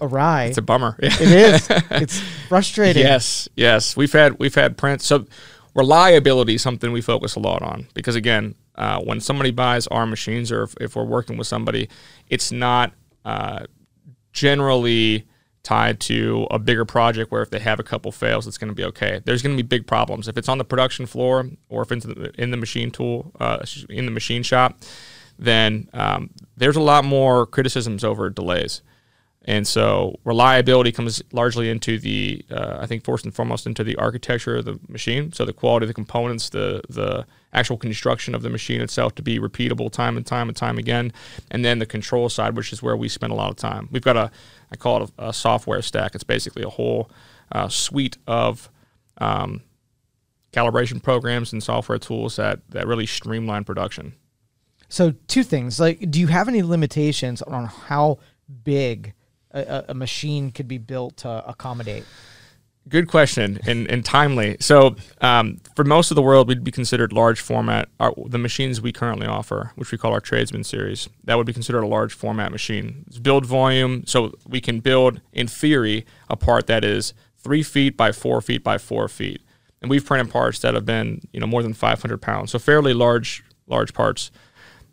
awry. 0.00 0.44
It's 0.44 0.58
a 0.58 0.62
bummer. 0.62 0.94
it 1.00 1.20
is. 1.20 1.66
It's 1.90 2.20
frustrating. 2.48 3.02
Yes, 3.02 3.48
yes. 3.56 3.96
We've 3.96 4.12
had 4.12 4.38
we've 4.38 4.54
had 4.54 4.76
prints. 4.76 5.04
So 5.04 5.26
reliability 5.74 6.54
is 6.54 6.62
something 6.62 6.92
we 6.92 7.00
focus 7.00 7.34
a 7.34 7.40
lot 7.40 7.62
on 7.62 7.88
because 7.94 8.14
again, 8.14 8.54
uh, 8.80 8.98
when 8.98 9.20
somebody 9.20 9.50
buys 9.50 9.86
our 9.88 10.06
machines 10.06 10.50
or 10.50 10.62
if, 10.62 10.74
if 10.80 10.96
we're 10.96 11.04
working 11.04 11.36
with 11.36 11.46
somebody, 11.46 11.86
it's 12.28 12.50
not 12.50 12.94
uh, 13.26 13.66
generally 14.32 15.28
tied 15.62 16.00
to 16.00 16.46
a 16.50 16.58
bigger 16.58 16.86
project 16.86 17.30
where 17.30 17.42
if 17.42 17.50
they 17.50 17.58
have 17.58 17.78
a 17.78 17.82
couple 17.82 18.10
fails, 18.10 18.46
it's 18.46 18.56
going 18.56 18.70
to 18.70 18.74
be 18.74 18.84
okay. 18.84 19.20
There's 19.22 19.42
going 19.42 19.54
to 19.54 19.62
be 19.62 19.66
big 19.66 19.86
problems 19.86 20.28
if 20.28 20.38
it's 20.38 20.48
on 20.48 20.56
the 20.56 20.64
production 20.64 21.04
floor 21.04 21.50
or 21.68 21.82
if 21.82 21.92
it's 21.92 22.06
in 22.06 22.14
the, 22.14 22.32
in 22.38 22.50
the 22.50 22.56
machine 22.56 22.90
tool 22.90 23.32
uh, 23.38 23.58
in 23.90 24.06
the 24.06 24.12
machine 24.12 24.42
shop. 24.42 24.78
Then 25.38 25.90
um, 25.92 26.30
there's 26.56 26.76
a 26.76 26.80
lot 26.80 27.04
more 27.04 27.44
criticisms 27.44 28.02
over 28.02 28.30
delays. 28.30 28.80
And 29.46 29.66
so 29.66 30.18
reliability 30.24 30.92
comes 30.92 31.22
largely 31.32 31.70
into 31.70 31.98
the, 31.98 32.44
uh, 32.50 32.78
I 32.80 32.86
think, 32.86 33.04
first 33.04 33.24
and 33.24 33.34
foremost 33.34 33.66
into 33.66 33.82
the 33.82 33.96
architecture 33.96 34.56
of 34.56 34.66
the 34.66 34.78
machine. 34.86 35.32
So 35.32 35.46
the 35.46 35.54
quality 35.54 35.84
of 35.84 35.88
the 35.88 35.94
components, 35.94 36.50
the 36.50 36.82
the 36.90 37.26
actual 37.52 37.78
construction 37.78 38.34
of 38.34 38.42
the 38.42 38.50
machine 38.50 38.80
itself 38.80 39.14
to 39.14 39.22
be 39.22 39.38
repeatable 39.38 39.90
time 39.90 40.16
and 40.16 40.26
time 40.26 40.48
and 40.48 40.56
time 40.56 40.78
again, 40.78 41.12
and 41.50 41.64
then 41.64 41.78
the 41.78 41.86
control 41.86 42.28
side, 42.28 42.54
which 42.54 42.72
is 42.72 42.82
where 42.82 42.96
we 42.96 43.08
spend 43.08 43.32
a 43.32 43.34
lot 43.34 43.50
of 43.50 43.56
time. 43.56 43.88
We've 43.90 44.02
got 44.02 44.16
a, 44.16 44.30
I 44.70 44.76
call 44.76 45.02
it 45.02 45.10
a, 45.18 45.28
a 45.28 45.32
software 45.32 45.82
stack. 45.82 46.14
It's 46.14 46.22
basically 46.22 46.62
a 46.62 46.68
whole 46.68 47.10
uh, 47.50 47.68
suite 47.68 48.18
of 48.26 48.70
um, 49.18 49.62
calibration 50.52 51.02
programs 51.02 51.52
and 51.52 51.62
software 51.62 51.98
tools 51.98 52.36
that 52.36 52.60
that 52.68 52.86
really 52.86 53.06
streamline 53.06 53.64
production. 53.64 54.12
So 54.90 55.14
two 55.28 55.44
things. 55.44 55.80
Like, 55.80 56.10
do 56.10 56.20
you 56.20 56.26
have 56.26 56.46
any 56.46 56.62
limitations 56.62 57.40
on 57.42 57.64
how 57.66 58.18
big 58.64 59.14
a, 59.52 59.84
a- 59.88 59.94
machine 59.94 60.50
could 60.50 60.68
be 60.68 60.78
built 60.78 61.18
to 61.18 61.48
accommodate? 61.48 62.04
Good 62.88 63.08
question 63.08 63.60
and, 63.66 63.88
and 63.90 64.04
timely. 64.04 64.56
So, 64.58 64.96
um, 65.20 65.58
for 65.76 65.84
most 65.84 66.10
of 66.10 66.14
the 66.14 66.22
world, 66.22 66.48
we'd 66.48 66.64
be 66.64 66.70
considered 66.70 67.12
large 67.12 67.40
format. 67.40 67.88
Our, 68.00 68.14
the 68.26 68.38
machines 68.38 68.80
we 68.80 68.90
currently 68.90 69.26
offer, 69.26 69.72
which 69.76 69.92
we 69.92 69.98
call 69.98 70.12
our 70.12 70.20
Tradesman 70.20 70.64
series, 70.64 71.08
that 71.24 71.36
would 71.36 71.46
be 71.46 71.52
considered 71.52 71.82
a 71.82 71.86
large 71.86 72.14
format 72.14 72.50
machine. 72.50 73.04
It's 73.06 73.18
build 73.18 73.44
volume, 73.44 74.04
so 74.06 74.32
we 74.48 74.60
can 74.60 74.80
build, 74.80 75.20
in 75.32 75.46
theory, 75.46 76.06
a 76.28 76.36
part 76.36 76.66
that 76.68 76.84
is 76.84 77.12
three 77.36 77.62
feet 77.62 77.96
by 77.96 78.12
four 78.12 78.40
feet 78.40 78.64
by 78.64 78.78
four 78.78 79.08
feet. 79.08 79.42
And 79.82 79.90
we've 79.90 80.04
printed 80.04 80.32
parts 80.32 80.58
that 80.60 80.74
have 80.74 80.84
been, 80.84 81.22
you 81.32 81.40
know, 81.40 81.46
more 81.46 81.62
than 81.62 81.74
500 81.74 82.18
pounds, 82.20 82.50
so 82.50 82.58
fairly 82.58 82.92
large, 82.92 83.44
large 83.66 83.94
parts. 83.94 84.30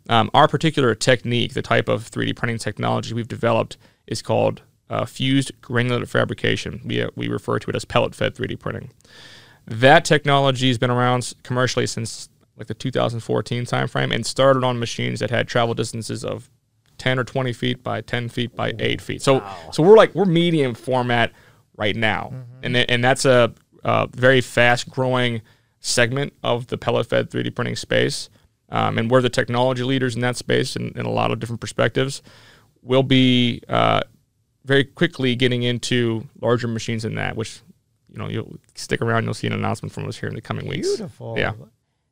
Um, 0.08 0.30
our 0.32 0.48
particular 0.48 0.94
technique, 0.94 1.52
the 1.52 1.62
type 1.62 1.88
of 1.88 2.10
3D 2.10 2.34
printing 2.36 2.58
technology 2.58 3.12
we've 3.12 3.28
developed, 3.28 3.76
is 4.08 4.22
called 4.22 4.62
uh, 4.90 5.04
fused 5.04 5.52
granular 5.60 6.06
fabrication. 6.06 6.80
We, 6.84 7.02
uh, 7.02 7.10
we 7.14 7.28
refer 7.28 7.58
to 7.58 7.70
it 7.70 7.76
as 7.76 7.84
pellet 7.84 8.14
fed 8.14 8.34
3D 8.34 8.58
printing. 8.58 8.90
That 9.66 10.04
technology 10.04 10.68
has 10.68 10.78
been 10.78 10.90
around 10.90 11.34
commercially 11.42 11.86
since 11.86 12.28
like 12.56 12.66
the 12.66 12.74
2014 12.74 13.64
timeframe 13.64 14.12
and 14.12 14.26
started 14.26 14.64
on 14.64 14.78
machines 14.78 15.20
that 15.20 15.30
had 15.30 15.46
travel 15.46 15.74
distances 15.74 16.24
of 16.24 16.50
10 16.96 17.18
or 17.18 17.24
20 17.24 17.52
feet 17.52 17.84
by 17.84 18.00
10 18.00 18.28
feet 18.28 18.56
by 18.56 18.72
8 18.78 19.00
feet. 19.00 19.22
So, 19.22 19.44
so 19.72 19.82
we're 19.82 19.96
like, 19.96 20.14
we're 20.14 20.24
medium 20.24 20.74
format 20.74 21.32
right 21.76 21.94
now. 21.94 22.32
And, 22.62 22.74
th- 22.74 22.86
and 22.88 23.04
that's 23.04 23.24
a, 23.24 23.52
a 23.84 24.08
very 24.12 24.40
fast 24.40 24.90
growing 24.90 25.42
segment 25.80 26.32
of 26.42 26.66
the 26.66 26.78
pellet 26.78 27.06
fed 27.06 27.30
3D 27.30 27.54
printing 27.54 27.76
space. 27.76 28.30
Um, 28.70 28.98
and 28.98 29.10
we're 29.10 29.22
the 29.22 29.30
technology 29.30 29.84
leaders 29.84 30.14
in 30.16 30.20
that 30.22 30.36
space 30.36 30.76
in, 30.76 30.92
in 30.96 31.06
a 31.06 31.10
lot 31.10 31.30
of 31.30 31.38
different 31.38 31.60
perspectives. 31.60 32.22
We'll 32.88 33.02
be 33.02 33.60
uh, 33.68 34.00
very 34.64 34.82
quickly 34.82 35.36
getting 35.36 35.62
into 35.62 36.26
larger 36.40 36.66
machines 36.66 37.02
than 37.02 37.16
that, 37.16 37.36
which 37.36 37.60
you 38.10 38.18
know 38.18 38.30
you'll 38.30 38.56
stick 38.76 39.02
around. 39.02 39.24
You'll 39.24 39.34
see 39.34 39.46
an 39.46 39.52
announcement 39.52 39.92
from 39.92 40.08
us 40.08 40.16
here 40.16 40.30
in 40.30 40.34
the 40.34 40.40
coming 40.40 40.66
weeks. 40.66 40.88
Beautiful. 40.88 41.34
Yeah. 41.38 41.52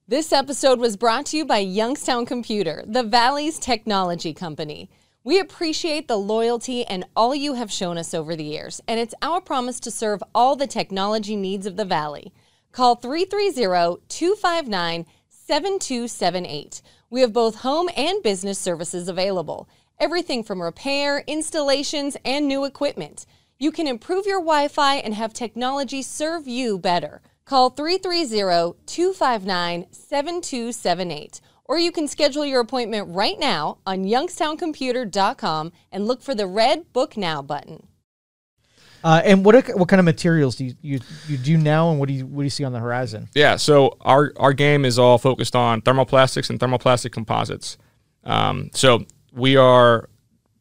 This 0.07 0.35
episode 0.35 0.79
was 0.79 0.99
brought 0.99 1.25
to 1.27 1.39
you 1.39 1.47
by 1.47 1.59
Youngstown 1.61 2.27
Computer, 2.27 2.85
the 2.87 3.03
Valley's 3.03 3.59
technology 3.59 4.35
company. 4.35 4.91
We 5.25 5.41
appreciate 5.41 6.09
the 6.09 6.19
loyalty 6.19 6.85
and 6.85 7.07
all 7.17 7.35
you 7.35 7.55
have 7.55 7.73
shown 7.73 7.97
us 7.97 8.13
over 8.13 8.37
the 8.37 8.45
years, 8.45 8.83
and 8.87 9.01
it's 9.01 9.15
our 9.23 9.41
promise 9.41 9.81
to 9.81 9.91
serve 9.91 10.23
all 10.35 10.57
the 10.57 10.67
technology 10.67 11.37
needs 11.37 11.65
of 11.65 11.77
the 11.77 11.87
Valley. 11.87 12.35
Call 12.73 12.97
330 12.97 14.03
259 14.09 15.07
7278. 15.31 16.83
We 17.09 17.23
have 17.23 17.33
both 17.33 17.61
home 17.61 17.89
and 17.97 18.23
business 18.23 18.59
services 18.59 19.09
available. 19.09 19.71
Everything 19.99 20.43
from 20.43 20.61
repair, 20.61 21.25
installations, 21.27 22.17
and 22.25 22.47
new 22.47 22.65
equipment. 22.65 23.25
You 23.59 23.73
can 23.73 23.87
improve 23.87 24.27
your 24.27 24.41
Wi 24.41 24.69
Fi 24.69 24.97
and 24.97 25.15
have 25.15 25.33
technology 25.33 26.03
serve 26.03 26.47
you 26.47 26.79
better. 26.79 27.23
Call 27.47 27.71
330 27.71 28.79
259 28.85 29.87
7278. 29.91 31.41
Or 31.65 31.79
you 31.79 31.91
can 31.91 32.07
schedule 32.09 32.45
your 32.45 32.61
appointment 32.61 33.09
right 33.09 33.39
now 33.39 33.79
on 33.87 34.05
youngstowncomputer.com 34.05 35.73
and 35.91 36.07
look 36.07 36.23
for 36.23 36.35
the 36.35 36.47
red 36.47 36.93
Book 36.93 37.17
Now 37.17 37.41
button. 37.41 37.87
Uh, 39.03 39.23
and 39.25 39.45
what 39.45 39.55
what 39.77 39.89
kind 39.89 40.01
of 40.01 40.05
materials 40.05 40.57
do 40.57 40.65
you, 40.65 40.75
you 40.83 41.01
you 41.29 41.37
do 41.37 41.57
now, 41.57 41.91
and 41.91 42.01
what 42.01 42.09
do 42.09 42.15
you 42.15 42.27
what 42.27 42.43
do 42.43 42.45
you 42.45 42.51
see 42.51 42.65
on 42.65 42.73
the 42.73 42.81
horizon? 42.81 43.29
Yeah, 43.35 43.57
so 43.57 43.97
our 44.01 44.33
our 44.37 44.53
game 44.53 44.85
is 44.85 44.99
all 44.99 45.17
focused 45.17 45.55
on 45.55 45.81
thermoplastics 45.81 46.51
and 46.51 46.59
thermoplastic 46.59 47.13
composites. 47.13 47.79
Um, 48.25 48.71
so 48.75 49.07
we 49.37 49.57
are 49.57 50.09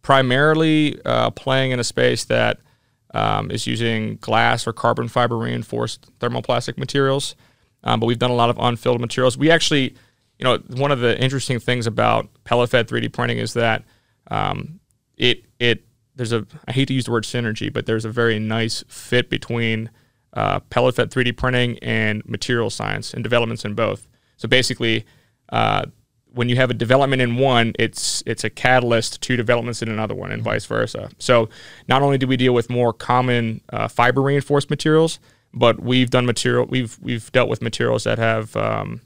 primarily 0.01 0.99
uh, 1.05 1.31
playing 1.31 1.71
in 1.71 1.79
a 1.79 1.83
space 1.83 2.25
that 2.25 2.59
um, 3.15 3.49
is 3.49 3.65
using 3.65 4.17
glass 4.17 4.67
or 4.67 4.73
carbon 4.73 5.07
fiber 5.07 5.37
reinforced 5.37 6.11
thermoplastic 6.19 6.77
materials. 6.77 7.35
Um, 7.83 7.99
but 7.99 8.05
we've 8.05 8.19
done 8.19 8.31
a 8.31 8.35
lot 8.35 8.49
of 8.49 8.59
unfilled 8.59 8.99
materials. 8.99 9.37
We 9.37 9.49
actually, 9.49 9.95
you 10.37 10.43
know, 10.43 10.57
one 10.75 10.91
of 10.91 10.99
the 10.99 11.19
interesting 11.19 11.59
things 11.59 11.87
about 11.87 12.27
pellet 12.43 12.69
fed 12.69 12.87
3D 12.87 13.13
printing 13.13 13.37
is 13.37 13.53
that 13.53 13.83
um, 14.29 14.79
it 15.17 15.45
it 15.59 15.85
there's 16.15 16.33
a 16.33 16.45
I 16.67 16.71
hate 16.71 16.87
to 16.89 16.93
use 16.93 17.05
the 17.05 17.11
word 17.11 17.23
synergy, 17.23 17.71
but 17.71 17.85
there's 17.85 18.05
a 18.05 18.09
very 18.09 18.39
nice 18.39 18.83
fit 18.87 19.29
between 19.29 19.89
uh, 20.33 20.59
pellet 20.59 20.95
fed 20.95 21.11
3D 21.11 21.37
printing 21.37 21.79
and 21.79 22.25
material 22.25 22.69
science 22.69 23.13
and 23.13 23.23
developments 23.23 23.63
in 23.63 23.75
both. 23.75 24.07
So 24.37 24.47
basically, 24.47 25.05
uh, 25.49 25.85
when 26.35 26.49
you 26.49 26.57
have 26.57 26.69
a 26.69 26.73
development 26.73 27.21
in 27.21 27.37
one, 27.37 27.73
it's 27.79 28.21
it's 28.25 28.43
a 28.43 28.49
catalyst 28.49 29.21
to 29.21 29.37
developments 29.37 29.81
in 29.81 29.89
another 29.89 30.13
one, 30.13 30.31
and 30.31 30.41
mm-hmm. 30.41 30.51
vice 30.51 30.65
versa. 30.65 31.09
So 31.17 31.49
not 31.87 32.01
only 32.01 32.17
do 32.17 32.27
we 32.27 32.37
deal 32.37 32.53
with 32.53 32.69
more 32.69 32.93
common 32.93 33.61
uh, 33.71 33.87
fiber 33.87 34.21
reinforced 34.21 34.69
materials, 34.69 35.19
but 35.53 35.79
we've 35.79 36.09
done 36.09 36.25
material 36.25 36.65
we've 36.69 36.97
we've 37.01 37.31
dealt 37.31 37.49
with 37.49 37.61
materials 37.61 38.03
that 38.03 38.19
have 38.19 38.55
um, 38.55 39.01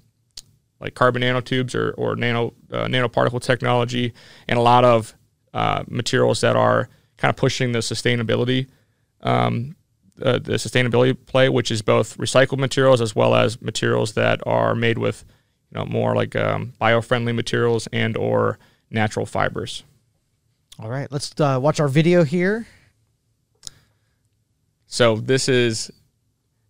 like 0.80 0.96
carbon 0.96 1.22
nanotubes 1.22 1.76
or 1.76 1.92
or 1.92 2.16
nano 2.16 2.54
uh, 2.72 2.86
nanoparticle 2.86 3.42
technology, 3.42 4.14
and 4.48 4.58
a 4.58 4.62
lot 4.62 4.84
of 4.84 5.16
uh, 5.54 5.84
materials 5.88 6.42
that 6.42 6.56
are 6.56 6.90
kind 7.18 7.30
of 7.30 7.36
pushing 7.36 7.72
the 7.74 7.80
sustainability 7.80 8.68
um, 9.22 9.76
uh, 10.22 10.34
the 10.34 10.54
sustainability 10.54 11.16
play, 11.28 11.48
which 11.48 11.72
is 11.72 11.82
both 11.82 12.18
recycled 12.18 12.58
materials 12.58 13.02
as 13.02 13.16
well 13.16 13.36
as 13.36 13.62
materials 13.62 14.14
that 14.14 14.42
are 14.46 14.76
made 14.76 14.98
with 14.98 15.24
you 15.72 15.80
know 15.80 15.86
more 15.86 16.16
like 16.16 16.36
um, 16.36 16.74
bio-friendly 16.80 17.34
materials 17.34 17.88
and 17.92 18.18
or 18.18 18.58
natural 18.90 19.26
fibers. 19.26 19.84
All 20.80 20.90
right, 20.90 21.12
let's 21.12 21.34
uh, 21.40 21.60
watch 21.62 21.80
our 21.80 21.88
video 21.88 22.24
here. 22.24 22.68
So 24.88 25.18
this 25.18 25.48
is 25.50 25.92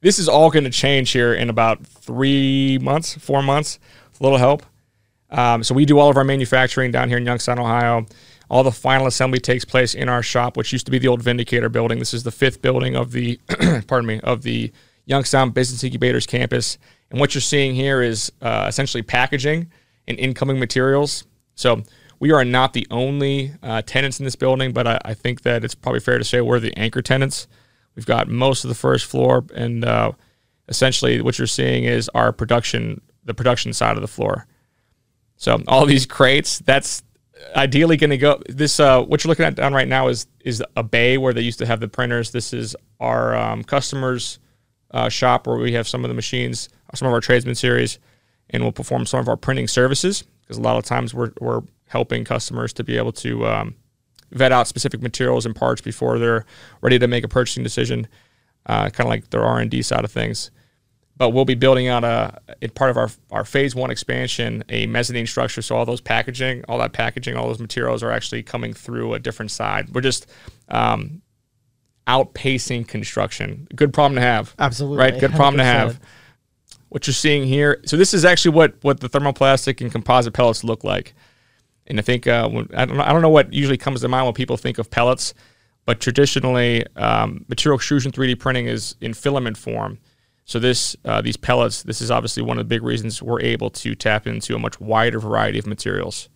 this 0.02 0.20
is 0.20 0.30
all 0.30 0.50
going 0.50 0.64
to 0.64 0.70
change 0.70 1.12
here 1.12 1.34
in 1.34 1.50
about 1.50 1.86
three 1.86 2.78
months, 2.82 3.16
four 3.16 3.44
months, 3.44 3.80
with 4.12 4.22
a 4.22 4.24
little 4.24 4.38
help. 4.38 4.64
Um, 5.30 5.64
so 5.64 5.76
we 5.76 5.86
do 5.86 6.00
all 6.00 6.10
of 6.10 6.18
our 6.18 6.24
manufacturing 6.24 6.92
down 6.92 7.10
here 7.10 7.18
in 7.18 7.26
Youngstown, 7.26 7.60
Ohio. 7.60 8.06
All 8.50 8.64
the 8.64 8.72
final 8.72 9.06
assembly 9.08 9.40
takes 9.40 9.64
place 9.64 9.94
in 9.94 10.10
our 10.10 10.24
shop, 10.24 10.58
which 10.58 10.74
used 10.74 10.86
to 10.86 10.92
be 10.92 10.98
the 10.98 11.08
old 11.08 11.22
Vindicator 11.22 11.70
building. 11.70 12.00
This 12.00 12.14
is 12.14 12.24
the 12.24 12.32
fifth 12.32 12.62
building 12.62 12.96
of 12.96 13.12
the, 13.12 13.40
pardon 13.88 14.08
me, 14.08 14.20
of 14.22 14.42
the 14.42 14.72
Youngstown 15.06 15.52
Business 15.52 15.84
Incubators 15.84 16.26
campus. 16.26 16.78
And 17.12 17.20
what 17.20 17.34
you're 17.34 17.42
seeing 17.42 17.76
here 17.76 18.02
is 18.02 18.32
uh, 18.42 18.66
essentially 18.68 19.02
packaging 19.02 19.72
and 20.08 20.20
incoming 20.20 20.60
materials. 20.60 21.26
So 21.56 21.84
we 22.20 22.32
are 22.32 22.46
not 22.46 22.74
the 22.74 22.88
only 22.92 23.54
uh, 23.64 23.82
tenants 23.84 24.20
in 24.20 24.26
this 24.26 24.36
building, 24.36 24.74
but 24.74 24.88
I, 24.88 25.00
I, 25.06 25.14
think 25.14 25.42
that 25.44 25.64
it's 25.64 25.76
probably 25.76 26.02
fair 26.02 26.18
to 26.18 26.24
say 26.24 26.42
we're 26.42 26.60
the 26.60 26.78
anchor 26.78 27.02
tenants. 27.02 27.48
We've 27.96 28.06
got 28.06 28.28
most 28.28 28.64
of 28.64 28.70
the 28.70 28.76
first 28.76 29.06
floor, 29.06 29.46
and 29.56 29.84
uh, 29.84 30.12
essentially 30.68 31.22
what 31.22 31.38
you're 31.38 31.48
seeing 31.48 31.86
is 31.86 32.10
our 32.10 32.32
production, 32.32 33.02
the 33.26 33.34
production 33.34 33.74
side 33.74 33.96
of 33.96 34.02
the 34.02 34.08
floor. 34.08 34.46
So 35.38 35.62
all 35.68 35.86
these 35.86 36.06
crates, 36.06 36.60
that's 36.60 37.04
ideally 37.56 37.98
going 37.98 38.10
to 38.10 38.18
go. 38.18 38.42
This 38.48 38.80
uh, 38.80 39.02
what 39.02 39.24
you're 39.24 39.30
looking 39.30 39.46
at 39.46 39.56
down 39.56 39.74
right 39.74 39.88
now 39.88 40.08
is 40.10 40.28
is 40.42 40.64
a 40.76 40.84
bay 40.84 41.18
where 41.18 41.34
they 41.34 41.42
used 41.42 41.60
to 41.60 41.66
have 41.66 41.80
the 41.80 41.88
printers. 41.88 42.32
This 42.32 42.54
is 42.54 42.76
our 43.00 43.36
um, 43.36 43.64
customers 43.64 44.40
uh, 44.92 45.10
shop 45.10 45.48
where 45.48 45.58
we 45.58 45.74
have 45.74 45.88
some 45.88 46.04
of 46.04 46.10
the 46.10 46.16
machines, 46.16 46.70
some 46.94 47.08
of 47.08 47.14
our 47.14 47.22
tradesman 47.22 47.56
series, 47.56 48.00
and 48.50 48.64
we'll 48.64 48.72
perform 48.72 49.06
some 49.06 49.20
of 49.20 49.28
our 49.28 49.38
printing 49.38 49.68
services 49.68 50.24
because 50.42 50.58
a 50.58 50.62
lot 50.62 50.78
of 50.78 50.84
times 50.84 51.14
we're, 51.14 51.32
we're 51.40 51.62
helping 51.88 52.24
customers 52.24 52.74
to 52.74 52.84
be 52.84 52.98
able 52.98 53.12
to 53.12 53.46
um, 53.46 53.76
vet 54.32 54.52
out 54.52 54.68
specific 54.68 55.02
materials 55.02 55.46
and 55.46 55.56
parts 55.56 55.82
before 55.82 56.18
they're 56.20 56.46
ready 56.82 56.98
to 57.00 57.08
make 57.08 57.24
a 57.24 57.28
purchasing 57.28 57.64
decision, 57.64 58.08
uh, 58.66 58.90
kind 58.90 59.02
of 59.02 59.08
like 59.08 59.30
their 59.30 59.44
R&D 59.44 59.82
side 59.82 60.04
of 60.04 60.12
things. 60.12 60.52
But 61.18 61.32
we'll 61.32 61.46
be 61.46 61.56
building 61.56 61.88
out 61.88 62.04
a, 62.06 62.40
in 62.62 62.70
part 62.70 62.92
of 62.92 62.98
our, 62.98 63.10
our 63.30 63.44
phase 63.44 63.76
one 63.76 63.92
expansion, 63.92 64.64
a 64.70 64.88
mezzanine 64.88 65.28
structure. 65.28 65.62
So 65.62 65.76
all 65.76 65.86
those 65.86 66.00
packaging, 66.00 66.64
all 66.70 66.78
that 66.80 66.94
packaging, 66.94 67.36
all 67.36 67.48
those 67.48 67.60
materials 67.60 68.02
are 68.04 68.12
actually 68.12 68.42
coming 68.42 68.74
through 68.74 69.14
a 69.14 69.20
different 69.20 69.52
side. 69.52 69.90
We're 69.94 70.02
just 70.02 70.28
um, 70.70 71.22
outpacing 72.08 72.88
construction. 72.88 73.68
Good 73.76 73.94
problem 73.94 74.16
to 74.16 74.22
have. 74.22 74.56
Absolutely. 74.58 74.98
Right? 74.98 75.20
Good 75.20 75.32
problem 75.32 75.56
100%. 75.56 75.58
to 75.58 75.64
have. 75.64 76.00
What 76.90 77.06
you're 77.06 77.14
seeing 77.14 77.46
here. 77.46 77.82
So 77.86 77.98
this 77.98 78.14
is 78.14 78.26
actually 78.26 78.56
what 78.56 78.76
what 78.82 79.00
the 79.00 79.08
thermoplastic 79.08 79.80
and 79.80 79.92
composite 79.92 80.34
pellets 80.34 80.64
look 80.64 80.84
like. 80.84 81.14
And 81.86 82.00
I 82.00 82.02
think 82.02 82.28
uh, 82.28 82.48
when, 82.50 82.68
I, 82.76 82.86
don't, 82.86 83.00
I 83.00 83.12
don't 83.12 83.22
know 83.22 83.30
what 83.30 83.52
usually 83.52 83.78
comes 83.78 84.02
to 84.02 84.08
mind 84.08 84.26
when 84.26 84.34
people 84.34 84.58
think 84.58 84.78
of 84.78 84.92
pellets, 84.92 85.34
but 85.86 86.00
traditionally 86.00 86.86
um, 86.96 87.46
material 87.48 87.78
extrusion 87.78 88.12
3D 88.12 88.38
printing 88.40 88.68
is 88.68 88.96
in 89.02 89.14
filament 89.14 89.58
form. 89.58 90.00
So 90.46 90.58
this 90.58 90.96
uh, 91.06 91.22
these 91.22 91.38
pellets, 91.38 91.84
this 91.84 92.02
is 92.02 92.10
obviously 92.10 92.42
one 92.42 92.58
of 92.58 92.66
the 92.66 92.70
big 92.70 92.82
reasons 92.82 93.22
we're 93.22 93.42
able 93.42 93.70
to 93.72 93.94
tap 93.94 94.26
into 94.26 94.56
a 94.56 94.60
much 94.60 94.80
wider 94.80 95.20
variety 95.20 95.60
of 95.60 95.68
materials. 95.68 96.30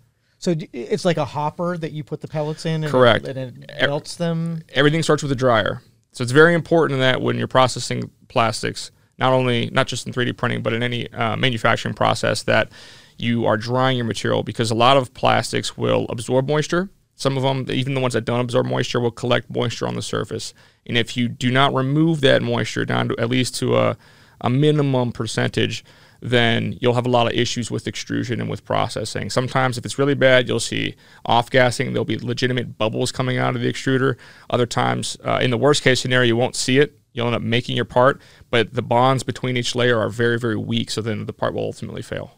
So 0.44 0.54
it's 0.74 1.06
like 1.06 1.16
a 1.16 1.24
hopper 1.24 1.78
that 1.78 1.94
you 1.94 2.04
put 2.04 2.20
the 2.20 2.28
pellets 2.28 2.66
in, 2.66 2.84
and 2.84 2.92
correct, 2.92 3.26
it, 3.26 3.38
and 3.38 3.64
it 3.64 3.88
melts 3.88 4.18
them. 4.18 4.62
Everything 4.74 5.02
starts 5.02 5.24
with 5.24 5.32
a 5.32 5.38
dryer, 5.38 5.82
so 6.12 6.22
it's 6.22 6.34
very 6.34 6.54
important 6.54 7.00
that 7.00 7.22
when 7.22 7.38
you're 7.38 7.48
processing 7.48 8.12
plastics, 8.28 8.92
not 9.18 9.32
only 9.32 9.70
not 9.72 9.88
just 9.88 10.06
in 10.06 10.12
3D 10.12 10.36
printing, 10.36 10.62
but 10.62 10.74
in 10.74 10.84
any 10.84 11.10
uh, 11.14 11.38
manufacturing 11.38 11.96
process, 11.96 12.44
that 12.44 12.74
you 13.18 13.46
are 13.46 13.56
drying 13.56 13.96
your 13.96 14.06
material 14.06 14.44
because 14.44 14.70
a 14.70 14.76
lot 14.76 14.98
of 14.98 15.14
plastics 15.14 15.78
will 15.78 16.08
absorb 16.10 16.50
moisture. 16.50 16.90
Some 17.16 17.38
of 17.38 17.44
them, 17.44 17.66
even 17.70 17.94
the 17.94 18.02
ones 18.02 18.14
that 18.14 18.26
don't 18.26 18.42
absorb 18.42 18.66
moisture, 18.66 19.00
will 19.00 19.12
collect 19.12 19.50
moisture 19.50 19.88
on 19.88 19.96
the 19.96 20.02
surface. 20.02 20.54
And 20.86 20.98
if 20.98 21.16
you 21.16 21.30
do 21.30 21.52
not 21.52 21.74
remove 21.74 22.20
that 22.20 22.42
moisture 22.42 22.84
down 22.84 23.08
to 23.08 23.16
at 23.18 23.30
least 23.30 23.56
to 23.60 23.78
a, 23.78 23.98
a 24.42 24.50
minimum 24.50 25.14
percentage, 25.14 25.86
then 26.24 26.78
you'll 26.80 26.94
have 26.94 27.06
a 27.06 27.10
lot 27.10 27.28
of 27.28 27.34
issues 27.34 27.70
with 27.70 27.86
extrusion 27.86 28.40
and 28.40 28.50
with 28.50 28.64
processing. 28.64 29.30
Sometimes, 29.30 29.78
if 29.78 29.86
it's 29.86 30.00
really 30.00 30.14
bad, 30.14 30.48
you'll 30.48 30.62
see 30.62 30.96
off 31.26 31.50
gassing. 31.50 31.92
There'll 31.92 32.06
be 32.06 32.18
legitimate 32.18 32.78
bubbles 32.78 33.12
coming 33.12 33.38
out 33.38 33.58
of 33.58 33.62
the 33.62 33.72
extruder. 33.72 34.16
Other 34.50 34.66
times, 34.66 35.18
uh, 35.26 35.40
in 35.42 35.52
the 35.52 35.58
worst 35.58 35.84
case 35.84 36.00
scenario, 36.00 36.28
you 36.28 36.38
won't 36.38 36.56
see 36.56 36.80
it. 36.80 36.98
You'll 37.12 37.28
end 37.28 37.36
up 37.36 37.42
making 37.42 37.76
your 37.76 37.86
part, 37.86 38.22
but 38.50 38.74
the 38.74 38.82
bonds 38.82 39.22
between 39.22 39.58
each 39.58 39.76
layer 39.76 40.00
are 40.00 40.10
very, 40.10 40.40
very 40.40 40.56
weak. 40.56 40.90
So 40.90 41.02
then 41.02 41.26
the 41.26 41.34
part 41.34 41.54
will 41.54 41.64
ultimately 41.64 42.02
fail. 42.02 42.32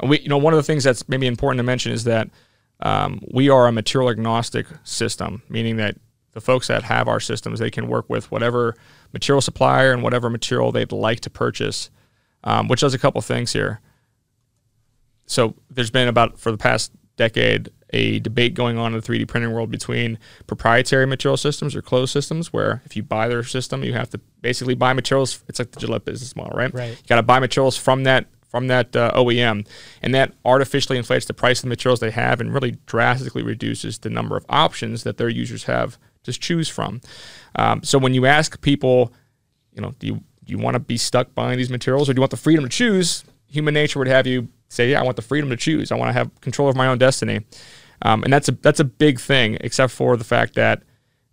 We, 0.00 0.20
you 0.20 0.28
know, 0.28 0.38
one 0.38 0.54
of 0.54 0.58
the 0.58 0.62
things 0.62 0.84
that's 0.84 1.08
maybe 1.08 1.26
important 1.26 1.58
to 1.58 1.64
mention 1.64 1.90
is 1.90 2.04
that 2.04 2.30
um, 2.80 3.20
we 3.32 3.50
are 3.50 3.66
a 3.66 3.72
material 3.72 4.10
agnostic 4.10 4.66
system, 4.84 5.42
meaning 5.48 5.76
that 5.76 5.96
the 6.32 6.40
folks 6.40 6.68
that 6.68 6.84
have 6.84 7.08
our 7.08 7.20
systems, 7.20 7.58
they 7.58 7.70
can 7.70 7.88
work 7.88 8.08
with 8.08 8.30
whatever 8.30 8.76
material 9.12 9.40
supplier 9.40 9.92
and 9.92 10.02
whatever 10.02 10.30
material 10.30 10.72
they'd 10.72 10.92
like 10.92 11.20
to 11.20 11.30
purchase, 11.30 11.90
um, 12.44 12.68
which 12.68 12.80
does 12.80 12.94
a 12.94 12.98
couple 12.98 13.20
things 13.20 13.52
here. 13.52 13.80
So 15.26 15.54
there's 15.70 15.90
been 15.90 16.08
about 16.08 16.38
for 16.38 16.50
the 16.50 16.58
past 16.58 16.92
decade 17.16 17.70
a 17.92 18.20
debate 18.20 18.54
going 18.54 18.78
on 18.78 18.94
in 18.94 19.00
the 19.00 19.06
3D 19.06 19.28
printing 19.28 19.52
world 19.52 19.70
between 19.70 20.18
proprietary 20.46 21.06
material 21.06 21.36
systems 21.36 21.76
or 21.76 21.82
closed 21.82 22.12
systems, 22.12 22.52
where 22.52 22.82
if 22.86 22.96
you 22.96 23.02
buy 23.02 23.28
their 23.28 23.42
system, 23.42 23.84
you 23.84 23.92
have 23.92 24.08
to 24.10 24.18
basically 24.40 24.74
buy 24.74 24.92
materials. 24.92 25.42
It's 25.48 25.58
like 25.58 25.72
the 25.72 25.80
Gillette 25.80 26.04
business 26.04 26.34
model, 26.34 26.56
right? 26.56 26.72
Right. 26.72 26.90
You 26.90 27.06
got 27.06 27.16
to 27.16 27.22
buy 27.22 27.38
materials 27.38 27.76
from 27.76 28.04
that 28.04 28.26
from 28.48 28.66
that 28.66 28.94
uh, 28.94 29.10
OEM, 29.14 29.66
and 30.02 30.14
that 30.14 30.34
artificially 30.44 30.98
inflates 30.98 31.24
the 31.24 31.32
price 31.32 31.60
of 31.60 31.62
the 31.62 31.68
materials 31.70 32.00
they 32.00 32.10
have 32.10 32.38
and 32.38 32.52
really 32.52 32.72
drastically 32.84 33.42
reduces 33.42 33.98
the 33.98 34.10
number 34.10 34.36
of 34.36 34.44
options 34.50 35.04
that 35.04 35.16
their 35.16 35.30
users 35.30 35.64
have 35.64 35.98
to 36.24 36.32
choose 36.32 36.68
from. 36.68 37.00
Um, 37.56 37.82
so 37.82 37.98
when 37.98 38.14
you 38.14 38.26
ask 38.26 38.60
people, 38.60 39.12
you 39.74 39.82
know, 39.82 39.94
do 39.98 40.06
you 40.06 40.14
do 40.44 40.50
you 40.52 40.58
want 40.58 40.74
to 40.74 40.80
be 40.80 40.96
stuck 40.96 41.34
buying 41.34 41.56
these 41.56 41.70
materials 41.70 42.08
or 42.08 42.14
do 42.14 42.18
you 42.18 42.22
want 42.22 42.32
the 42.32 42.36
freedom 42.36 42.64
to 42.64 42.68
choose? 42.68 43.24
Human 43.46 43.74
nature 43.74 43.98
would 43.98 44.08
have 44.08 44.26
you 44.26 44.48
say, 44.68 44.90
yeah, 44.90 45.00
I 45.00 45.04
want 45.04 45.16
the 45.16 45.22
freedom 45.22 45.50
to 45.50 45.56
choose. 45.56 45.92
I 45.92 45.96
want 45.96 46.08
to 46.08 46.14
have 46.14 46.40
control 46.40 46.68
of 46.68 46.76
my 46.76 46.86
own 46.86 46.98
destiny. 46.98 47.40
Um, 48.02 48.24
and 48.24 48.32
that's 48.32 48.48
a 48.48 48.52
that's 48.52 48.80
a 48.80 48.84
big 48.84 49.20
thing, 49.20 49.58
except 49.60 49.92
for 49.92 50.16
the 50.16 50.24
fact 50.24 50.54
that 50.54 50.82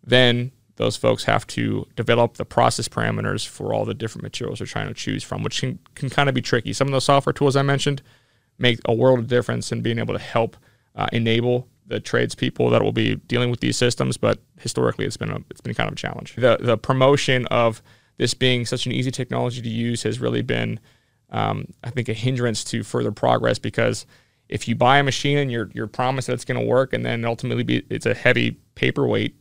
then 0.04 0.52
those 0.76 0.96
folks 0.96 1.26
have 1.26 1.46
to 1.46 1.86
develop 1.96 2.36
the 2.36 2.46
process 2.46 2.88
parameters 2.88 3.46
for 3.46 3.74
all 3.74 3.84
the 3.84 3.94
different 3.94 4.24
materials 4.24 4.60
they're 4.60 4.68
trying 4.68 4.88
to 4.88 4.94
choose 4.94 5.24
from, 5.24 5.44
which 5.44 5.60
can, 5.60 5.78
can 5.94 6.10
kind 6.10 6.30
of 6.30 6.36
be 6.36 6.42
tricky. 6.42 6.72
Some 6.72 6.88
of 6.88 6.94
those 6.94 7.04
software 7.04 7.34
tools 7.34 7.58
I 7.58 7.64
mentioned 7.64 8.02
make 8.58 8.80
a 8.86 8.94
world 8.94 9.20
of 9.20 9.28
difference 9.28 9.74
in 9.74 9.82
being 9.82 10.00
able 10.00 10.14
to 10.14 10.20
help 10.20 10.56
uh, 10.96 11.08
enable 11.12 11.68
the 11.90 12.00
tradespeople 12.00 12.70
that 12.70 12.82
will 12.82 12.94
be 12.94 13.16
dealing 13.16 13.50
with 13.50 13.60
these 13.60 13.76
systems, 13.76 14.16
but 14.16 14.40
historically 14.60 15.06
it's 15.06 15.18
been 15.18 15.32
a, 15.32 15.40
it's 15.50 15.60
been 15.60 15.74
kind 15.74 15.88
of 15.88 15.94
a 15.94 15.98
challenge. 15.98 16.36
The 16.36 16.58
the 16.62 16.78
promotion 16.78 17.46
of 17.48 17.82
this 18.18 18.34
being 18.34 18.66
such 18.66 18.86
an 18.86 18.92
easy 18.92 19.12
technology 19.12 19.62
to 19.62 19.70
use 19.70 20.04
has 20.04 20.20
really 20.20 20.42
been, 20.42 20.80
um, 21.32 21.66
I 21.84 21.90
think, 21.90 22.08
a 22.08 22.14
hindrance 22.14 22.64
to 22.66 22.84
further 22.84 23.12
progress 23.12 23.58
because 23.60 24.06
if 24.50 24.68
you 24.68 24.76
buy 24.76 25.00
a 25.00 25.04
machine 25.04 25.38
and 25.38 25.52
you're 25.52 25.70
you're 25.74 25.88
promised 25.88 26.28
that 26.28 26.34
it's 26.34 26.46
going 26.46 26.60
to 26.60 26.66
work, 26.66 26.94
and 26.94 27.06
then 27.06 27.26
ultimately 27.26 27.64
be, 27.64 27.84
it's 27.90 28.06
a 28.06 28.14
heavy 28.14 28.58
paperweight, 28.76 29.36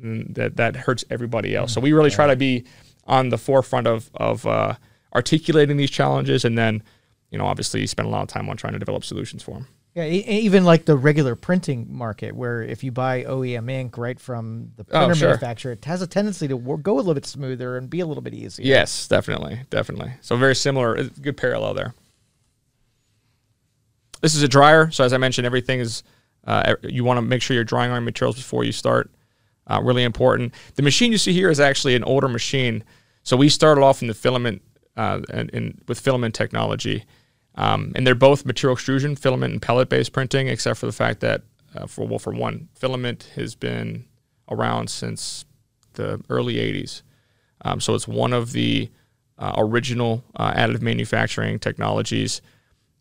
that 0.00 0.56
that 0.56 0.76
hurts 0.76 1.04
everybody 1.10 1.56
else. 1.56 1.72
So 1.72 1.80
we 1.80 1.92
really 1.92 2.10
try 2.10 2.28
to 2.28 2.36
be 2.36 2.64
on 3.06 3.30
the 3.30 3.38
forefront 3.38 3.86
of 3.86 4.10
of 4.14 4.46
uh, 4.46 4.74
articulating 5.14 5.76
these 5.76 5.90
challenges, 5.90 6.44
and 6.44 6.56
then 6.56 6.82
you 7.30 7.38
know 7.38 7.46
obviously 7.46 7.86
spend 7.86 8.06
a 8.06 8.10
lot 8.10 8.22
of 8.22 8.28
time 8.28 8.48
on 8.48 8.56
trying 8.56 8.74
to 8.74 8.78
develop 8.78 9.04
solutions 9.04 9.42
for 9.42 9.52
them. 9.52 9.66
Yeah, 9.94 10.04
even 10.04 10.64
like 10.64 10.84
the 10.84 10.96
regular 10.96 11.34
printing 11.34 11.86
market, 11.90 12.36
where 12.36 12.62
if 12.62 12.84
you 12.84 12.92
buy 12.92 13.24
OEM 13.24 13.68
ink 13.68 13.98
right 13.98 14.20
from 14.20 14.70
the 14.76 14.84
Oh, 14.90 14.98
printer 14.98 15.14
sure. 15.16 15.28
manufacturer, 15.30 15.72
it 15.72 15.84
has 15.86 16.02
a 16.02 16.06
tendency 16.06 16.46
to 16.46 16.56
go 16.56 16.94
a 16.94 16.98
little 16.98 17.14
bit 17.14 17.26
smoother 17.26 17.76
and 17.76 17.90
be 17.90 18.00
a 18.00 18.06
little 18.06 18.22
bit 18.22 18.34
easier. 18.34 18.64
Yes, 18.64 19.08
definitely, 19.08 19.62
definitely. 19.70 20.12
So 20.20 20.36
very 20.36 20.54
similar, 20.54 20.96
uh, 20.96 21.08
good 21.20 21.36
parallel 21.36 21.74
there. 21.74 21.94
This 24.20 24.34
is 24.34 24.42
a 24.42 24.48
dryer, 24.48 24.90
so 24.90 25.04
as 25.04 25.12
I 25.12 25.16
mentioned, 25.18 25.46
everything 25.46 25.80
is. 25.80 26.02
Uh, 26.44 26.76
you 26.82 27.04
want 27.04 27.18
to 27.18 27.22
make 27.22 27.42
sure 27.42 27.54
you're 27.54 27.64
drying 27.64 27.90
on 27.90 27.96
your 27.96 28.00
materials 28.02 28.36
before 28.36 28.64
you 28.64 28.72
start. 28.72 29.10
Uh, 29.66 29.80
really 29.82 30.02
important. 30.04 30.54
The 30.76 30.82
machine 30.82 31.12
you 31.12 31.18
see 31.18 31.32
here 31.32 31.50
is 31.50 31.60
actually 31.60 31.94
an 31.94 32.04
older 32.04 32.28
machine. 32.28 32.84
So 33.22 33.36
we 33.36 33.50
started 33.50 33.82
off 33.82 34.00
in 34.00 34.08
the 34.08 34.14
filament 34.14 34.62
uh, 34.96 35.20
and, 35.30 35.52
and 35.52 35.82
with 35.88 36.00
filament 36.00 36.34
technology, 36.34 37.04
um, 37.58 37.90
and 37.96 38.06
they're 38.06 38.14
both 38.14 38.46
material 38.46 38.74
extrusion, 38.74 39.16
filament 39.16 39.52
and 39.52 39.60
pellet 39.60 39.88
based 39.88 40.12
printing, 40.12 40.46
except 40.46 40.78
for 40.78 40.86
the 40.86 40.92
fact 40.92 41.20
that 41.20 41.42
uh, 41.74 41.86
for 41.86 42.06
well, 42.06 42.20
for 42.20 42.32
one, 42.32 42.68
filament 42.74 43.30
has 43.34 43.56
been 43.56 44.04
around 44.48 44.88
since 44.88 45.44
the 45.94 46.22
early 46.30 46.54
'80s. 46.54 47.02
Um, 47.62 47.80
so 47.80 47.96
it's 47.96 48.06
one 48.06 48.32
of 48.32 48.52
the 48.52 48.88
uh, 49.38 49.54
original 49.56 50.22
uh, 50.36 50.52
additive 50.54 50.82
manufacturing 50.82 51.58
technologies. 51.58 52.40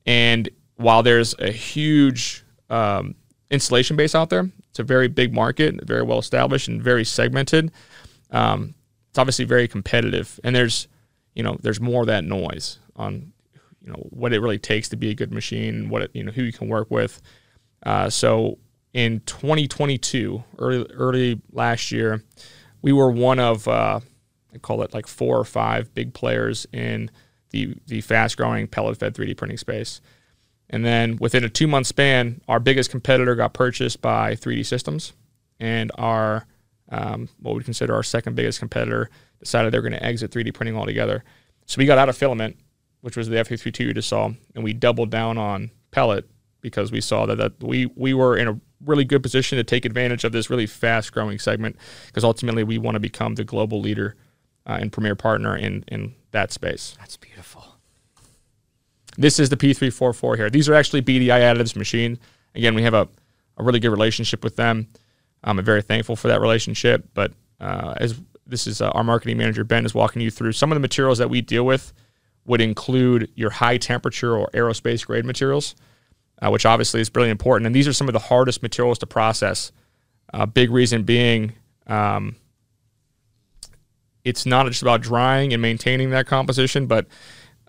And 0.08 0.50
while 0.78 1.04
there's 1.04 1.36
a 1.38 1.52
huge 1.52 2.44
um, 2.72 3.14
installation 3.52 3.96
base 3.96 4.16
out 4.16 4.32
there, 4.32 4.50
it's 4.70 4.80
a 4.80 4.84
very 4.84 5.08
big 5.08 5.34
market, 5.36 5.86
very 5.86 6.02
well 6.02 6.18
established, 6.18 6.68
and 6.68 6.82
very 6.82 7.06
segmented. 7.06 7.72
Um, 8.32 8.74
it's 9.10 9.20
obviously 9.20 9.46
very 9.46 9.68
competitive, 9.68 10.40
and 10.44 10.56
there's 10.56 10.88
you 11.36 11.44
know 11.44 11.60
there's 11.62 11.80
more 11.80 12.02
of 12.02 12.08
that 12.08 12.24
noise 12.24 12.80
on 12.96 13.34
you 13.88 13.94
know 13.94 14.08
what 14.10 14.34
it 14.34 14.42
really 14.42 14.60
takes 14.60 14.90
to 14.90 14.98
be 14.98 15.10
a 15.10 15.16
good 15.16 15.32
machine, 15.32 15.88
what 15.88 16.02
it, 16.02 16.12
you 16.14 16.22
know 16.22 16.32
who 16.32 16.44
you 16.44 16.52
can 16.52 16.68
work 16.68 16.92
with. 16.92 17.22
Uh, 17.84 18.10
so 18.10 18.58
in 18.94 19.22
2022, 19.22 20.44
early 20.58 20.86
early 20.94 21.42
last 21.54 21.92
year, 21.92 22.22
we 22.82 22.92
were 22.92 23.10
one 23.10 23.40
of 23.40 23.66
uh, 23.68 24.02
I 24.54 24.58
call 24.58 24.82
it 24.82 24.94
like 24.94 25.08
four 25.08 25.38
or 25.38 25.46
five 25.46 25.94
big 25.94 26.14
players 26.14 26.68
in 26.74 27.10
the 27.52 27.76
the 27.88 28.02
fast 28.02 28.36
growing 28.36 28.68
pellet 28.68 28.98
fed 28.98 29.14
3D 29.14 29.38
printing 29.38 29.58
space. 29.58 30.02
And 30.70 30.84
then 30.84 31.16
within 31.22 31.46
a 31.46 31.50
two 31.50 31.68
month 31.68 31.88
span, 31.88 32.42
our 32.50 32.60
biggest 32.60 32.92
competitor 32.92 33.36
got 33.36 33.54
purchased 33.54 34.02
by 34.02 34.36
3D 34.36 34.66
Systems, 34.66 35.14
and 35.62 35.94
our 35.96 36.46
um, 36.90 37.30
what 37.40 37.56
we 37.56 37.64
consider 37.64 37.96
our 37.96 38.04
second 38.04 38.36
biggest 38.36 38.60
competitor 38.60 39.10
decided 39.40 39.74
they're 39.74 39.82
going 39.82 39.94
to 39.94 40.04
exit 40.04 40.32
3D 40.32 40.54
printing 40.54 40.76
altogether. 40.76 41.24
So 41.68 41.80
we 41.80 41.86
got 41.86 41.98
out 41.98 42.10
of 42.10 42.18
filament, 42.18 42.58
which 43.02 43.18
was 43.18 43.30
the 43.30 43.36
F332 43.36 43.80
you 43.80 43.94
just 43.94 44.10
saw, 44.10 44.32
and 44.56 44.64
we 44.64 44.74
doubled 44.74 45.10
down 45.10 45.38
on 45.38 45.72
pellet 45.92 46.26
because 46.62 46.92
we 46.92 47.02
saw 47.02 47.26
that, 47.26 47.36
that 47.36 47.64
we 47.64 47.86
we 47.96 48.14
were 48.14 48.38
in 48.38 48.48
a 48.48 48.60
really 48.86 49.06
good 49.06 49.24
position 49.24 49.58
to 49.58 49.64
take 49.64 49.86
advantage 49.86 50.24
of 50.24 50.32
this 50.32 50.50
really 50.50 50.68
fast 50.68 51.12
growing 51.12 51.40
segment 51.40 51.76
because 52.08 52.24
ultimately 52.24 52.64
we 52.64 52.78
want 52.78 52.96
to 52.96 53.00
become 53.00 53.36
the 53.36 53.44
global 53.44 53.80
leader 53.80 54.16
uh, 54.68 54.78
and 54.80 54.92
premier 54.92 55.16
partner 55.16 55.56
in 55.56 55.84
in 55.88 56.14
that 56.32 56.52
space. 56.52 56.96
That's 57.00 57.18
beautiful. 57.18 57.64
This 59.18 59.40
is 59.40 59.50
the 59.50 59.58
P344 59.58 60.38
here. 60.38 60.50
These 60.50 60.70
are 60.70 60.76
actually 60.76 61.02
BDI 61.02 61.28
Additives 61.28 61.76
machine. 61.76 62.20
Again, 62.54 62.76
we 62.76 62.84
have 62.84 62.94
a, 62.94 63.08
a 63.58 63.64
really 63.64 63.80
good 63.80 63.90
relationship 63.90 64.44
with 64.44 64.56
them. 64.56 64.88
I'm 65.44 65.64
very 65.64 65.82
thankful 65.82 66.16
for 66.16 66.28
that 66.28 66.40
relationship. 66.40 67.08
But 67.16 67.34
uh, 67.60 67.96
as 67.98 68.22
this 68.46 68.68
is 68.68 68.80
uh, 68.80 68.90
our 68.90 69.04
marketing 69.04 69.38
manager, 69.38 69.64
Ben, 69.64 69.86
is 69.86 69.96
walking 69.96 70.22
you 70.22 70.30
through 70.30 70.52
some 70.52 70.72
of 70.72 70.76
the 70.76 70.80
materials 70.80 71.18
that 71.18 71.32
we 71.32 71.42
deal 71.42 71.66
with 71.66 71.94
would 72.48 72.62
include 72.62 73.30
your 73.36 73.52
high 73.52 73.78
temperature 73.78 74.36
or 74.36 74.50
aerospace 74.54 75.06
grade 75.06 75.26
materials, 75.26 75.76
uh, 76.42 76.50
which 76.50 76.66
obviously 76.66 77.02
is 77.02 77.12
really 77.14 77.30
important. 77.30 77.68
And 77.68 77.76
these 77.76 77.88
are 77.88 77.94
some 77.94 78.08
of 78.10 78.14
the 78.14 78.20
hardest 78.20 78.64
materials 78.64 78.98
to 79.00 79.06
process. 79.06 79.72
Uh, 80.34 80.46
big 80.46 80.72
reason 80.72 81.04
being 81.04 81.54
um, 81.86 82.36
it's 84.28 84.46
not 84.46 84.68
just 84.68 84.82
about 84.82 85.02
drying 85.02 85.54
and 85.54 85.62
maintaining 85.62 86.10
that 86.10 86.28
composition, 86.28 86.86
but 86.86 87.08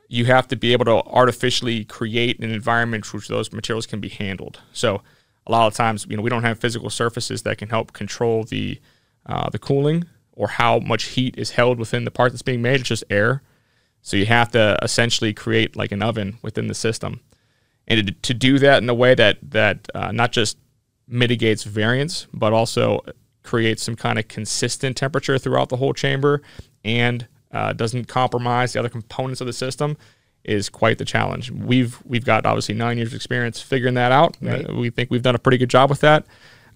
you 0.08 0.24
have 0.24 0.48
to 0.48 0.56
be 0.56 0.72
able 0.72 0.86
to 0.86 1.02
artificially 1.06 1.84
create 1.84 2.40
an 2.40 2.50
environment 2.50 3.12
which 3.12 3.28
those 3.28 3.52
materials 3.52 3.86
can 3.86 4.00
be 4.00 4.08
handled. 4.08 4.60
So 4.72 5.02
a 5.46 5.52
lot 5.52 5.66
of 5.66 5.74
times, 5.74 6.06
you 6.08 6.16
know, 6.16 6.22
we 6.22 6.30
don't 6.30 6.42
have 6.42 6.58
physical 6.58 6.90
surfaces 6.90 7.42
that 7.42 7.58
can 7.58 7.68
help 7.68 7.92
control 7.92 8.44
the 8.44 8.80
uh, 9.26 9.50
the 9.50 9.58
cooling 9.58 10.04
or 10.32 10.48
how 10.48 10.78
much 10.78 11.04
heat 11.04 11.36
is 11.36 11.50
held 11.50 11.78
within 11.78 12.04
the 12.04 12.10
part 12.10 12.32
that's 12.32 12.42
being 12.42 12.62
made. 12.62 12.80
It's 12.80 12.88
just 12.88 13.04
air. 13.10 13.42
So 14.02 14.16
you 14.16 14.26
have 14.26 14.50
to 14.52 14.78
essentially 14.82 15.34
create 15.34 15.76
like 15.76 15.92
an 15.92 16.02
oven 16.02 16.38
within 16.42 16.68
the 16.68 16.74
system, 16.74 17.20
and 17.86 18.06
to, 18.06 18.12
to 18.12 18.34
do 18.34 18.58
that 18.58 18.82
in 18.82 18.88
a 18.88 18.94
way 18.94 19.14
that 19.14 19.38
that 19.42 19.88
uh, 19.94 20.12
not 20.12 20.32
just 20.32 20.56
mitigates 21.06 21.64
variance, 21.64 22.26
but 22.32 22.52
also 22.52 23.00
creates 23.42 23.82
some 23.82 23.96
kind 23.96 24.18
of 24.18 24.28
consistent 24.28 24.96
temperature 24.96 25.38
throughout 25.38 25.68
the 25.68 25.76
whole 25.76 25.94
chamber 25.94 26.42
and 26.84 27.26
uh, 27.52 27.72
doesn't 27.72 28.06
compromise 28.06 28.74
the 28.74 28.78
other 28.78 28.90
components 28.90 29.40
of 29.40 29.46
the 29.46 29.52
system 29.52 29.96
is 30.44 30.68
quite 30.68 30.98
the 30.98 31.04
challenge. 31.04 31.50
We've 31.50 31.98
we've 32.04 32.24
got 32.24 32.46
obviously 32.46 32.74
nine 32.74 32.96
years 32.96 33.08
of 33.08 33.14
experience 33.14 33.60
figuring 33.60 33.94
that 33.94 34.12
out. 34.12 34.36
Right. 34.40 34.68
Uh, 34.68 34.74
we 34.74 34.90
think 34.90 35.10
we've 35.10 35.22
done 35.22 35.34
a 35.34 35.38
pretty 35.38 35.58
good 35.58 35.70
job 35.70 35.90
with 35.90 36.00
that. 36.00 36.26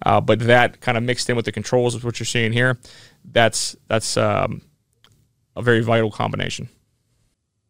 Uh, 0.05 0.19
but 0.19 0.39
that 0.39 0.81
kind 0.81 0.97
of 0.97 1.03
mixed 1.03 1.29
in 1.29 1.35
with 1.35 1.45
the 1.45 1.51
controls 1.51 1.95
of 1.95 2.03
what 2.03 2.19
you're 2.19 2.25
seeing 2.25 2.51
here, 2.51 2.77
that's 3.23 3.75
that's 3.87 4.17
um, 4.17 4.61
a 5.55 5.61
very 5.61 5.81
vital 5.81 6.11
combination. 6.11 6.67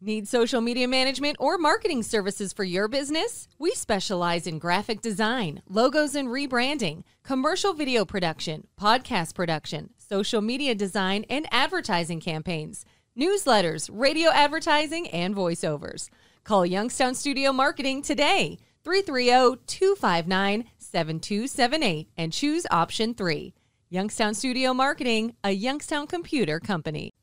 Need 0.06 0.28
social 0.28 0.60
media 0.60 0.86
management 0.86 1.38
or 1.40 1.58
marketing 1.58 2.04
services 2.04 2.52
for 2.52 2.66
your 2.66 2.90
business? 2.90 3.48
We 3.58 3.72
specialize 3.72 4.46
in 4.46 4.60
graphic 4.60 5.00
design, 5.00 5.62
logos 5.70 6.14
and 6.14 6.28
rebranding, 6.28 7.04
commercial 7.24 7.72
video 7.72 8.04
production, 8.04 8.68
podcast 8.78 9.34
production, 9.34 9.92
social 9.98 10.42
media 10.42 10.76
design, 10.76 11.24
and 11.30 11.48
advertising 11.52 12.20
campaigns, 12.20 12.84
newsletters, 13.18 13.90
radio 13.94 14.30
advertising, 14.32 15.08
and 15.08 15.34
voiceovers. 15.34 16.10
Call 16.44 16.66
Youngstown 16.66 17.16
Studio 17.16 17.54
Marketing 17.54 18.02
today, 18.02 18.58
oh, 18.60 18.66
330 18.84 19.62
259 19.66 20.66
7278, 20.80 22.10
and 22.18 22.34
choose 22.34 22.68
option 22.70 23.14
three. 23.14 23.54
Youngstown 23.90 24.34
Studio 24.34 24.74
Marketing, 24.74 25.34
a 25.46 25.52
Youngstown 25.52 26.08
computer 26.08 26.60
company. 26.60 27.14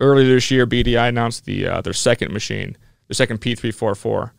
Earlier 0.00 0.26
this 0.26 0.50
year, 0.50 0.66
BDI 0.66 1.08
announced 1.08 1.44
the 1.44 1.66
uh, 1.66 1.80
their 1.80 1.92
second 1.92 2.32
machine, 2.32 2.76
their 3.08 3.14
second 3.14 3.40
P344. 3.40 4.32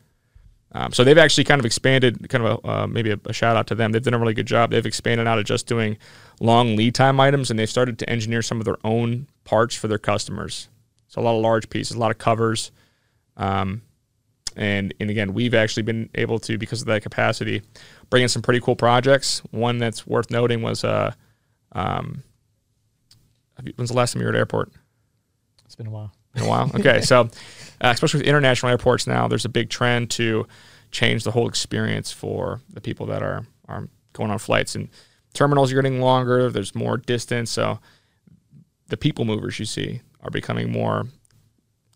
Um, 0.74 0.94
so 0.94 1.04
they've 1.04 1.18
actually 1.18 1.44
kind 1.44 1.60
of 1.60 1.66
expanded, 1.66 2.30
kind 2.30 2.46
of 2.46 2.60
a, 2.64 2.68
uh, 2.68 2.88
maybe 2.88 3.12
a, 3.12 3.20
a 3.26 3.34
shout 3.34 3.58
out 3.58 3.68
to 3.68 3.76
them. 3.76 3.92
They've 3.92 4.02
done 4.02 4.14
a 4.14 4.20
really 4.20 4.34
good 4.34 4.46
job. 4.46 4.72
They've 4.72 4.86
expanded 4.86 5.28
out 5.28 5.38
of 5.38 5.44
just 5.46 5.68
doing 5.68 5.98
long 6.40 6.76
lead 6.76 6.96
time 6.96 7.20
items, 7.20 7.50
and 7.50 7.60
they've 7.60 7.70
started 7.70 8.00
to 8.00 8.10
engineer 8.10 8.42
some 8.42 8.60
of 8.60 8.66
their 8.66 8.78
own 8.84 9.28
parts 9.44 9.76
for 9.76 9.88
their 9.88 9.98
customers. 9.98 10.70
So 11.08 11.22
a 11.22 11.24
lot 11.24 11.36
of 11.36 11.42
large 11.42 11.70
pieces, 11.70 11.98
a 11.98 12.00
lot 12.00 12.12
of 12.12 12.18
covers, 12.18 12.72
um, 13.36 13.82
and 14.56 14.94
and 15.00 15.10
again, 15.10 15.34
we've 15.34 15.54
actually 15.54 15.84
been 15.84 16.10
able 16.16 16.40
to 16.40 16.58
because 16.58 16.82
of 16.82 16.88
that 16.88 17.04
capacity, 17.04 17.62
bring 18.10 18.24
in 18.24 18.30
some 18.30 18.42
pretty 18.42 18.62
cool 18.62 18.76
projects. 18.76 19.40
One 19.52 19.78
that's 19.78 20.08
worth 20.08 20.32
noting 20.32 20.62
was 20.62 20.86
uh, 20.86 21.12
um, 21.74 22.24
when's 23.76 23.90
the 23.90 23.96
last 23.96 24.14
time 24.14 24.22
you 24.22 24.28
were 24.28 24.34
at 24.34 24.38
airport? 24.38 24.72
It's 25.72 25.78
been 25.78 25.88
a 25.88 25.92
while. 25.92 26.12
in 26.36 26.44
a 26.44 26.48
while. 26.50 26.70
Okay, 26.76 27.00
so 27.00 27.22
uh, 27.80 27.92
especially 27.94 28.20
with 28.20 28.28
international 28.28 28.72
airports 28.72 29.08
now, 29.08 29.30
there's 29.30 29.46
a 29.46 29.50
big 29.50 29.70
trend 29.70 30.10
to 30.12 30.46
change 30.92 31.24
the 31.24 31.32
whole 31.32 31.48
experience 31.48 32.12
for 32.12 32.60
the 32.70 32.82
people 32.82 33.06
that 33.06 33.24
are 33.24 33.46
are 33.70 33.88
going 34.12 34.32
on 34.32 34.38
flights. 34.38 34.76
And 34.76 34.90
terminals 35.34 35.72
are 35.72 35.76
getting 35.76 36.02
longer. 36.02 36.52
There's 36.52 36.76
more 36.76 36.98
distance, 36.98 37.52
so 37.52 37.80
the 38.90 38.98
people 38.98 39.24
movers 39.24 39.60
you 39.60 39.66
see 39.66 40.02
are 40.20 40.30
becoming 40.30 40.74
more 40.74 41.06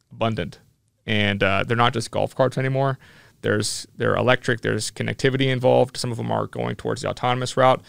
abundant, 0.10 0.60
and 1.06 1.44
uh, 1.44 1.66
they're 1.68 1.76
not 1.76 1.92
just 1.92 2.12
golf 2.12 2.34
carts 2.34 2.58
anymore. 2.58 2.98
There's 3.42 3.86
they're 3.98 4.16
electric. 4.16 4.62
There's 4.62 4.90
connectivity 4.90 5.52
involved. 5.52 5.98
Some 5.98 6.12
of 6.12 6.18
them 6.18 6.32
are 6.32 6.48
going 6.48 6.78
towards 6.78 7.02
the 7.02 7.10
autonomous 7.10 7.58
route. 7.58 7.82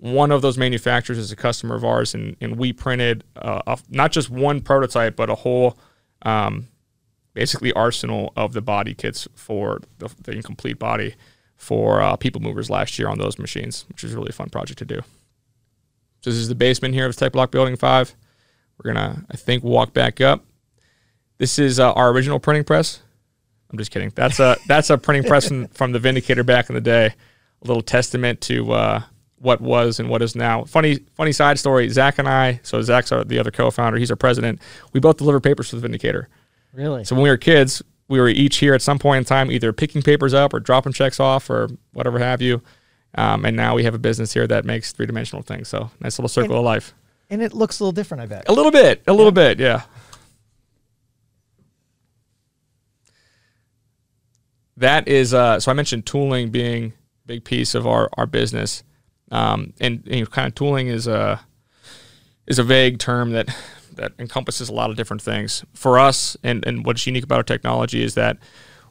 One 0.00 0.32
of 0.32 0.40
those 0.40 0.56
manufacturers 0.56 1.18
is 1.18 1.30
a 1.30 1.36
customer 1.36 1.74
of 1.74 1.84
ours, 1.84 2.14
and, 2.14 2.34
and 2.40 2.56
we 2.56 2.72
printed 2.72 3.22
uh, 3.36 3.60
a, 3.66 3.78
not 3.90 4.12
just 4.12 4.30
one 4.30 4.62
prototype, 4.62 5.14
but 5.14 5.28
a 5.28 5.34
whole 5.34 5.78
um, 6.22 6.68
basically 7.34 7.70
arsenal 7.74 8.32
of 8.34 8.54
the 8.54 8.62
body 8.62 8.94
kits 8.94 9.28
for 9.34 9.80
the, 9.98 10.08
the 10.22 10.32
incomplete 10.32 10.78
body 10.78 11.16
for 11.56 12.00
uh, 12.00 12.16
people 12.16 12.40
movers 12.40 12.70
last 12.70 12.98
year 12.98 13.08
on 13.08 13.18
those 13.18 13.38
machines, 13.38 13.84
which 13.88 14.02
is 14.02 14.14
really 14.14 14.30
a 14.30 14.32
fun 14.32 14.48
project 14.48 14.78
to 14.78 14.86
do. 14.86 15.00
So 16.22 16.30
this 16.30 16.38
is 16.38 16.48
the 16.48 16.54
basement 16.54 16.94
here 16.94 17.06
of 17.06 17.14
Tech 17.14 17.32
Block 17.32 17.50
Building 17.50 17.76
Five. 17.76 18.14
We're 18.78 18.94
gonna, 18.94 19.24
I 19.30 19.36
think, 19.36 19.62
walk 19.62 19.92
back 19.92 20.22
up. 20.22 20.44
This 21.36 21.58
is 21.58 21.78
uh, 21.78 21.92
our 21.92 22.10
original 22.10 22.40
printing 22.40 22.64
press. 22.64 23.02
I'm 23.70 23.78
just 23.78 23.90
kidding. 23.90 24.12
That's 24.14 24.40
a 24.40 24.56
that's 24.66 24.88
a 24.88 24.98
printing 24.98 25.24
press 25.24 25.48
from, 25.48 25.68
from 25.72 25.92
the 25.92 25.98
Vindicator 25.98 26.42
back 26.42 26.70
in 26.70 26.74
the 26.74 26.80
day. 26.80 27.06
A 27.62 27.66
little 27.66 27.82
testament 27.82 28.40
to 28.42 28.72
uh, 28.72 29.02
what 29.40 29.60
was 29.60 29.98
and 29.98 30.08
what 30.08 30.22
is 30.22 30.36
now. 30.36 30.64
Funny 30.64 30.98
funny 31.14 31.32
side 31.32 31.58
story. 31.58 31.88
Zach 31.88 32.18
and 32.18 32.28
I. 32.28 32.60
So 32.62 32.80
Zach's 32.82 33.10
our, 33.10 33.24
the 33.24 33.38
other 33.38 33.50
co-founder. 33.50 33.98
He's 33.98 34.10
our 34.10 34.16
president. 34.16 34.60
We 34.92 35.00
both 35.00 35.16
deliver 35.16 35.40
papers 35.40 35.70
for 35.70 35.76
the 35.76 35.82
Vindicator. 35.82 36.28
Really? 36.72 37.04
So 37.04 37.14
when 37.16 37.22
we 37.24 37.30
were 37.30 37.36
kids, 37.36 37.82
we 38.08 38.20
were 38.20 38.28
each 38.28 38.58
here 38.58 38.74
at 38.74 38.82
some 38.82 38.98
point 38.98 39.18
in 39.18 39.24
time, 39.24 39.50
either 39.50 39.72
picking 39.72 40.02
papers 40.02 40.34
up 40.34 40.52
or 40.52 40.60
dropping 40.60 40.92
checks 40.92 41.18
off 41.18 41.48
or 41.50 41.68
whatever 41.92 42.18
have 42.18 42.40
you. 42.42 42.62
Um, 43.16 43.44
and 43.44 43.56
now 43.56 43.74
we 43.74 43.82
have 43.84 43.94
a 43.94 43.98
business 43.98 44.32
here 44.32 44.46
that 44.46 44.64
makes 44.64 44.92
three 44.92 45.06
dimensional 45.06 45.42
things. 45.42 45.68
So 45.68 45.90
nice 46.00 46.18
little 46.18 46.28
circle 46.28 46.52
And- 46.52 46.58
of 46.58 46.64
life. 46.64 46.94
And 47.32 47.40
it 47.40 47.52
looks 47.54 47.78
a 47.78 47.84
little 47.84 47.92
different, 47.92 48.22
I 48.22 48.26
bet. 48.26 48.48
A 48.48 48.52
little 48.52 48.72
bit, 48.72 49.02
a 49.06 49.12
little 49.12 49.30
bit, 49.30 49.60
yeah. 49.60 49.82
That 54.76 55.08
is 55.08 55.34
uh, 55.34 55.60
so. 55.60 55.70
I 55.70 55.74
mentioned 55.74 56.06
tooling 56.06 56.50
being 56.50 56.86
a 57.24 57.26
big 57.26 57.44
piece 57.44 57.74
of 57.74 57.86
our 57.86 58.08
our 58.16 58.26
business, 58.26 58.82
um, 59.30 59.72
and 59.80 60.02
you 60.06 60.20
know, 60.20 60.26
kind 60.26 60.48
of 60.48 60.54
tooling 60.54 60.88
is 60.88 61.06
a 61.06 61.40
is 62.46 62.58
a 62.58 62.64
vague 62.64 62.98
term 62.98 63.32
that 63.32 63.54
that 63.94 64.12
encompasses 64.18 64.68
a 64.68 64.72
lot 64.72 64.90
of 64.90 64.96
different 64.96 65.22
things. 65.22 65.64
For 65.74 65.98
us, 65.98 66.36
and 66.42 66.64
and 66.66 66.84
what's 66.84 67.06
unique 67.06 67.24
about 67.24 67.36
our 67.36 67.42
technology 67.44 68.02
is 68.02 68.14
that 68.14 68.38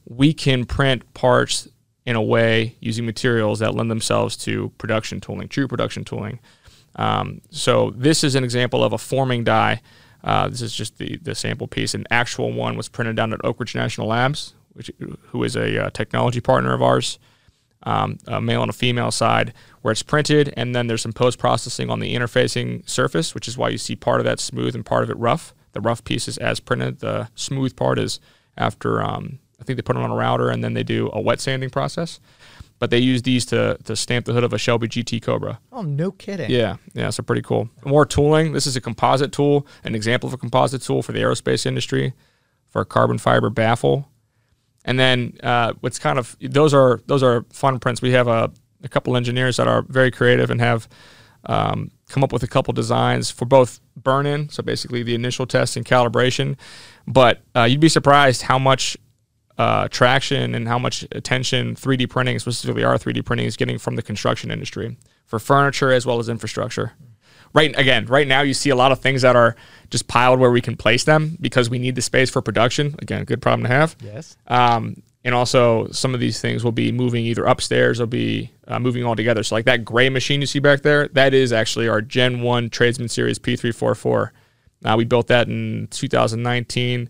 we 0.06 0.34
can 0.34 0.66
print 0.66 1.14
parts 1.14 1.68
in 2.06 2.16
a 2.16 2.22
way 2.22 2.76
using 2.80 3.06
materials 3.06 3.60
that 3.60 3.76
lend 3.76 3.92
themselves 3.92 4.36
to 4.36 4.70
production 4.78 5.22
tooling, 5.22 5.48
true 5.48 5.68
production 5.68 6.04
tooling. 6.04 6.40
Um, 6.96 7.42
so 7.52 7.92
this 7.96 8.24
is 8.24 8.36
an 8.36 8.44
example 8.44 8.84
of 8.84 8.94
a 8.94 8.98
forming 8.98 9.44
die. 9.44 9.82
Uh, 10.24 10.50
this 10.50 10.62
is 10.62 10.74
just 10.74 10.98
the, 10.98 11.18
the 11.22 11.36
sample 11.36 11.68
piece. 11.68 11.94
An 11.94 12.06
actual 12.10 12.52
one 12.52 12.76
was 12.76 12.90
printed 12.90 13.16
down 13.16 13.32
at 13.32 13.40
Oak 13.44 13.60
Ridge 13.60 13.76
National 13.76 14.08
Labs, 14.08 14.56
which 14.74 14.92
who 15.28 15.44
is 15.44 15.56
a 15.56 15.86
uh, 15.86 15.90
technology 15.92 16.42
partner 16.42 16.74
of 16.74 16.82
ours, 16.82 17.20
um, 17.84 18.18
a 18.28 18.42
male 18.42 18.62
and 18.62 18.70
a 18.70 18.74
female 18.74 19.12
side, 19.12 19.54
where 19.82 19.92
it's 19.92 20.04
printed, 20.04 20.54
and 20.58 20.76
then 20.76 20.88
there's 20.88 21.02
some 21.02 21.14
post 21.14 21.40
processing 21.40 21.90
on 21.90 22.00
the 22.00 22.16
interfacing 22.16 22.88
surface, 22.90 23.34
which 23.34 23.48
is 23.48 23.58
why 23.58 23.70
you 23.70 23.78
see 23.78 23.96
part 23.96 24.20
of 24.20 24.26
that 24.26 24.40
smooth 24.40 24.76
and 24.76 24.86
part 24.86 25.04
of 25.04 25.10
it 25.10 25.18
rough. 25.18 25.54
The 25.72 25.82
rough 25.82 26.04
piece 26.04 26.28
is 26.28 26.38
as 26.38 26.60
printed. 26.60 27.00
The 27.00 27.30
smooth 27.36 27.76
part 27.76 28.00
is 28.00 28.20
after 28.58 29.02
um, 29.02 29.40
I 29.60 29.64
think 29.64 29.78
they 29.78 29.84
put 29.84 29.96
it 29.96 30.02
on 30.02 30.12
a 30.12 30.16
router, 30.16 30.50
and 30.50 30.64
then 30.64 30.74
they 30.74 30.84
do 30.84 31.10
a 31.14 31.22
wet 31.22 31.40
sanding 31.40 31.70
process. 31.70 32.20
But 32.80 32.92
they 32.92 32.98
use 32.98 33.24
these 33.24 33.46
to, 33.48 33.78
to 33.84 33.96
stamp 33.96 34.26
the 34.26 34.32
hood 34.32 34.46
of 34.46 34.54
a 34.54 34.58
Shelby 34.58 34.88
GT 34.88 35.22
Cobra. 35.22 35.60
Oh, 35.72 35.82
no 35.82 36.12
kidding. 36.12 36.50
Yeah, 36.50 36.78
yeah, 36.94 37.10
so 37.10 37.24
pretty 37.24 37.42
cool. 37.42 37.70
More 37.84 38.06
tooling. 38.06 38.54
This 38.54 38.66
is 38.66 38.78
a 38.78 38.82
composite 38.82 39.34
tool, 39.34 39.68
an 39.84 39.96
example 39.96 40.28
of 40.28 40.34
a 40.34 40.38
composite 40.38 40.82
tool 40.82 41.04
for 41.04 41.12
the 41.12 41.20
aerospace 41.20 41.66
industry, 41.66 42.14
for 42.70 42.82
a 42.82 42.86
carbon 42.86 43.18
fiber 43.18 43.50
baffle. 43.50 44.09
And 44.86 45.00
then 45.00 45.38
uh, 45.44 45.74
what's 45.82 46.00
kind 46.00 46.18
of 46.18 46.36
those 46.40 46.74
are 46.74 47.02
those 47.06 47.24
are 47.24 47.46
fun 47.52 47.80
prints. 47.80 48.02
We 48.02 48.12
have 48.12 48.28
a, 48.28 48.52
a 48.84 48.90
couple 48.90 49.16
engineers 49.16 49.58
that 49.58 49.68
are 49.68 49.84
very 49.84 50.12
creative 50.12 50.50
and 50.50 50.62
have 50.62 50.88
um, 51.46 51.92
come 52.10 52.24
up 52.24 52.34
with 52.34 52.44
a 52.44 52.48
couple 52.48 52.74
designs 52.74 53.30
for 53.30 53.46
both 53.46 53.80
burn 53.96 54.26
in, 54.26 54.50
so 54.50 54.64
basically 54.64 55.04
the 55.04 55.16
initial 55.16 55.46
test 55.46 55.78
and 55.78 55.86
calibration. 55.86 56.58
But 57.08 57.42
uh, 57.56 57.64
you'd 57.64 57.80
be 57.80 57.90
surprised 57.90 58.44
how 58.44 58.60
much 58.60 58.98
uh, 59.58 59.90
traction 59.90 60.56
and 60.56 60.68
how 60.68 60.80
much 60.80 61.06
attention 61.12 61.76
3D 61.76 62.10
printing, 62.10 62.40
specifically 62.40 62.84
our 62.84 62.98
3D 62.98 63.26
printing, 63.26 63.46
is 63.46 63.58
getting 63.58 63.78
from 63.78 63.96
the 63.96 64.02
construction 64.02 64.52
industry 64.52 64.98
for 65.26 65.38
furniture 65.38 65.92
as 65.92 66.06
well 66.06 66.20
as 66.20 66.30
infrastructure. 66.30 66.94
Right 67.54 67.78
again, 67.78 68.06
right 68.06 68.28
now 68.28 68.42
you 68.42 68.54
see 68.54 68.70
a 68.70 68.76
lot 68.76 68.92
of 68.92 69.00
things 69.00 69.24
that 69.24 69.36
are 69.36 69.56
just 69.90 70.08
piled 70.08 70.40
where 70.40 70.52
we 70.52 70.62
can 70.62 70.78
place 70.78 71.04
them 71.04 71.38
because 71.42 71.70
we 71.70 71.80
need 71.80 71.96
the 71.96 72.02
space 72.02 72.30
for 72.30 72.42
production. 72.42 72.96
Again, 73.00 73.24
good 73.26 73.42
problem 73.42 73.68
to 73.68 73.74
have. 73.74 73.96
Yes. 74.04 74.38
Um, 74.48 75.02
and 75.26 75.36
also, 75.36 75.90
some 75.92 76.14
of 76.14 76.22
these 76.22 76.40
things 76.40 76.64
will 76.64 76.72
be 76.72 76.92
moving 76.92 77.26
either 77.26 77.44
upstairs 77.44 78.00
or 78.00 78.06
be 78.06 78.52
uh, 78.68 78.80
moving 78.80 79.04
all 79.04 79.16
together. 79.16 79.44
So, 79.44 79.56
like 79.56 79.66
that 79.66 79.84
gray 79.84 80.10
machine 80.10 80.40
you 80.40 80.48
see 80.48 80.60
back 80.60 80.82
there, 80.82 81.10
that 81.10 81.34
is 81.34 81.52
actually 81.52 81.90
our 81.90 82.02
Gen 82.02 82.42
1 82.42 82.70
Tradesman 82.70 83.10
Series 83.10 83.38
P344. 83.38 84.30
Uh, 84.86 84.96
we 84.98 85.04
built 85.04 85.28
that 85.28 85.50
in 85.50 85.88
2019 85.92 87.10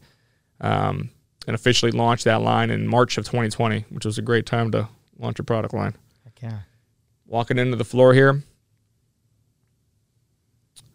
um, 0.62 1.12
and 1.45 1.56
officially 1.56 1.91
launched 1.91 2.25
that 2.25 2.41
line 2.41 2.71
in 2.71 2.88
March 2.88 3.17
of 3.19 3.25
2020, 3.25 3.86
which 3.89 4.06
was 4.06 4.17
a 4.17 4.23
great 4.23 4.47
time 4.47 4.71
to 4.71 4.89
launch 5.19 5.38
a 5.38 5.43
product 5.43 5.75
line. 5.75 5.95
Heck 6.23 6.41
yeah. 6.41 6.60
Walking 7.28 7.60
into 7.60 7.75
the 7.75 7.86
floor 7.86 8.15
here, 8.15 8.41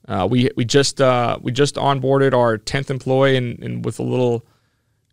uh, 0.09 0.27
we 0.31 0.51
we 0.57 0.65
just 0.65 1.01
uh, 1.01 1.39
we 1.41 1.53
just 1.53 1.77
onboarded 1.77 2.35
our 2.35 2.59
10th 2.59 2.91
employee, 2.91 3.37
and, 3.37 3.63
and 3.63 3.85
with 3.85 3.99
a 3.99 4.03
little 4.03 4.45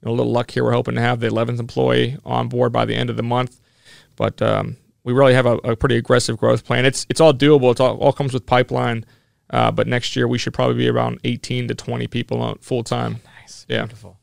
you 0.01 0.07
know, 0.07 0.11
a 0.11 0.15
little 0.15 0.31
luck 0.31 0.51
here, 0.51 0.63
we're 0.63 0.73
hoping 0.73 0.95
to 0.95 1.01
have 1.01 1.19
the 1.19 1.29
11th 1.29 1.59
employee 1.59 2.17
on 2.25 2.49
board 2.49 2.71
by 2.71 2.85
the 2.85 2.95
end 2.95 3.09
of 3.09 3.17
the 3.17 3.23
month. 3.23 3.61
But 4.15 4.41
um, 4.41 4.77
we 5.03 5.13
really 5.13 5.33
have 5.33 5.45
a, 5.45 5.55
a, 5.57 5.75
pretty 5.75 5.95
aggressive 5.95 6.37
growth 6.37 6.65
plan. 6.65 6.85
It's 6.85 7.05
it's 7.09 7.21
all 7.21 7.33
doable. 7.33 7.71
It's 7.71 7.79
all, 7.79 7.97
all 7.97 8.13
comes 8.13 8.33
with 8.33 8.45
pipeline. 8.45 9.05
Uh, 9.49 9.69
but 9.69 9.85
next 9.85 10.15
year 10.15 10.27
we 10.27 10.37
should 10.37 10.53
probably 10.53 10.75
be 10.75 10.87
around 10.87 11.19
18 11.25 11.67
to 11.67 11.75
20 11.75 12.07
people 12.07 12.57
full 12.61 12.83
time. 12.83 13.19
Nice. 13.41 13.65
Yeah. 13.67 13.81
Beautiful. 13.81 14.17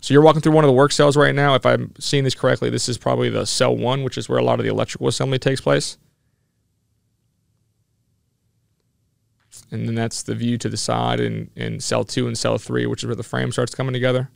So 0.00 0.12
you're 0.12 0.22
walking 0.22 0.42
through 0.42 0.52
one 0.52 0.64
of 0.64 0.68
the 0.68 0.74
work 0.74 0.92
cells 0.92 1.16
right 1.16 1.34
now. 1.34 1.54
If 1.54 1.64
I'm 1.64 1.92
seeing 1.98 2.24
this 2.24 2.34
correctly, 2.34 2.70
this 2.70 2.88
is 2.88 2.98
probably 2.98 3.30
the 3.30 3.46
cell 3.46 3.74
one, 3.74 4.02
which 4.02 4.18
is 4.18 4.28
where 4.28 4.38
a 4.38 4.44
lot 4.44 4.58
of 4.58 4.64
the 4.64 4.70
electrical 4.70 5.08
assembly 5.08 5.38
takes 5.38 5.60
place. 5.60 5.96
And 9.74 9.88
then 9.88 9.96
that's 9.96 10.22
the 10.22 10.36
view 10.36 10.56
to 10.58 10.68
the 10.68 10.76
side 10.76 11.18
in, 11.18 11.50
in 11.56 11.80
cell 11.80 12.04
two 12.04 12.28
and 12.28 12.38
cell 12.38 12.58
three, 12.58 12.86
which 12.86 13.02
is 13.02 13.08
where 13.08 13.16
the 13.16 13.24
frame 13.24 13.50
starts 13.50 13.74
coming 13.74 13.92
together. 13.92 14.30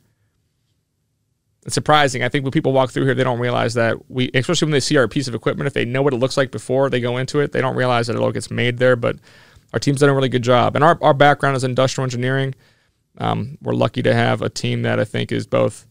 It's 1.65 1.73
surprising. 1.73 2.23
I 2.23 2.29
think 2.29 2.43
when 2.43 2.51
people 2.51 2.73
walk 2.73 2.91
through 2.91 3.05
here, 3.05 3.15
they 3.15 3.23
don't 3.23 3.39
realize 3.39 3.73
that 3.75 4.11
we, 4.11 4.29
especially 4.33 4.65
when 4.65 4.73
they 4.73 4.79
see 4.81 4.97
our 4.97 5.07
piece 5.07 5.29
of 5.29 5.35
equipment, 5.35 5.67
if 5.67 5.73
they 5.73 5.85
know 5.85 6.01
what 6.01 6.13
it 6.13 6.17
looks 6.17 6.35
like 6.35 6.51
before 6.51 6.89
they 6.89 6.99
go 6.99 7.17
into 7.17 7.39
it, 7.39 7.53
they 7.53 7.61
don't 7.61 7.75
realize 7.75 8.07
that 8.07 8.17
it 8.17 8.19
all 8.19 8.31
gets 8.33 8.51
made 8.51 8.79
there. 8.79 8.97
But 8.97 9.15
our 9.71 9.79
team's 9.79 10.01
done 10.01 10.09
a 10.09 10.13
really 10.13 10.29
good 10.29 10.43
job. 10.43 10.75
And 10.75 10.83
our, 10.83 10.97
our 11.01 11.13
background 11.13 11.55
is 11.55 11.63
industrial 11.63 12.03
engineering. 12.03 12.53
Um, 13.17 13.57
we're 13.61 13.73
lucky 13.73 14.01
to 14.03 14.13
have 14.13 14.41
a 14.41 14.49
team 14.49 14.81
that 14.81 14.99
I 14.99 15.05
think 15.05 15.31
is 15.31 15.47
both, 15.47 15.87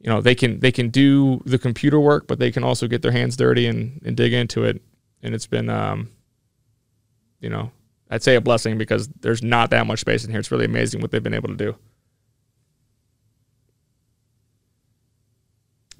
you 0.00 0.08
know, 0.10 0.20
they 0.20 0.34
can 0.34 0.60
they 0.60 0.72
can 0.72 0.88
do 0.88 1.42
the 1.44 1.58
computer 1.58 2.00
work, 2.00 2.26
but 2.26 2.38
they 2.38 2.50
can 2.50 2.64
also 2.64 2.86
get 2.86 3.02
their 3.02 3.12
hands 3.12 3.36
dirty 3.36 3.66
and, 3.66 4.00
and 4.04 4.16
dig 4.16 4.32
into 4.32 4.64
it. 4.64 4.82
And 5.22 5.34
it's 5.34 5.46
been, 5.46 5.70
um, 5.70 6.10
you 7.40 7.50
know, 7.50 7.70
I'd 8.10 8.22
say 8.22 8.36
a 8.36 8.40
blessing 8.40 8.78
because 8.78 9.08
there's 9.20 9.42
not 9.42 9.70
that 9.70 9.86
much 9.86 10.00
space 10.00 10.24
in 10.24 10.30
here. 10.30 10.40
It's 10.40 10.50
really 10.50 10.66
amazing 10.66 11.00
what 11.00 11.10
they've 11.10 11.22
been 11.22 11.34
able 11.34 11.48
to 11.48 11.56
do. 11.56 11.76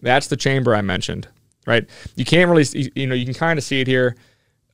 That's 0.03 0.27
the 0.27 0.37
chamber 0.37 0.75
I 0.75 0.83
mentioned, 0.83 1.29
right? 1.67 1.89
You 2.15 2.25
can't 2.25 2.51
really, 2.51 2.91
you 2.95 3.07
know, 3.07 3.15
you 3.15 3.25
can 3.25 3.35
kind 3.35 3.59
of 3.59 3.65
see 3.65 3.81
it 3.81 3.87
here. 3.87 4.17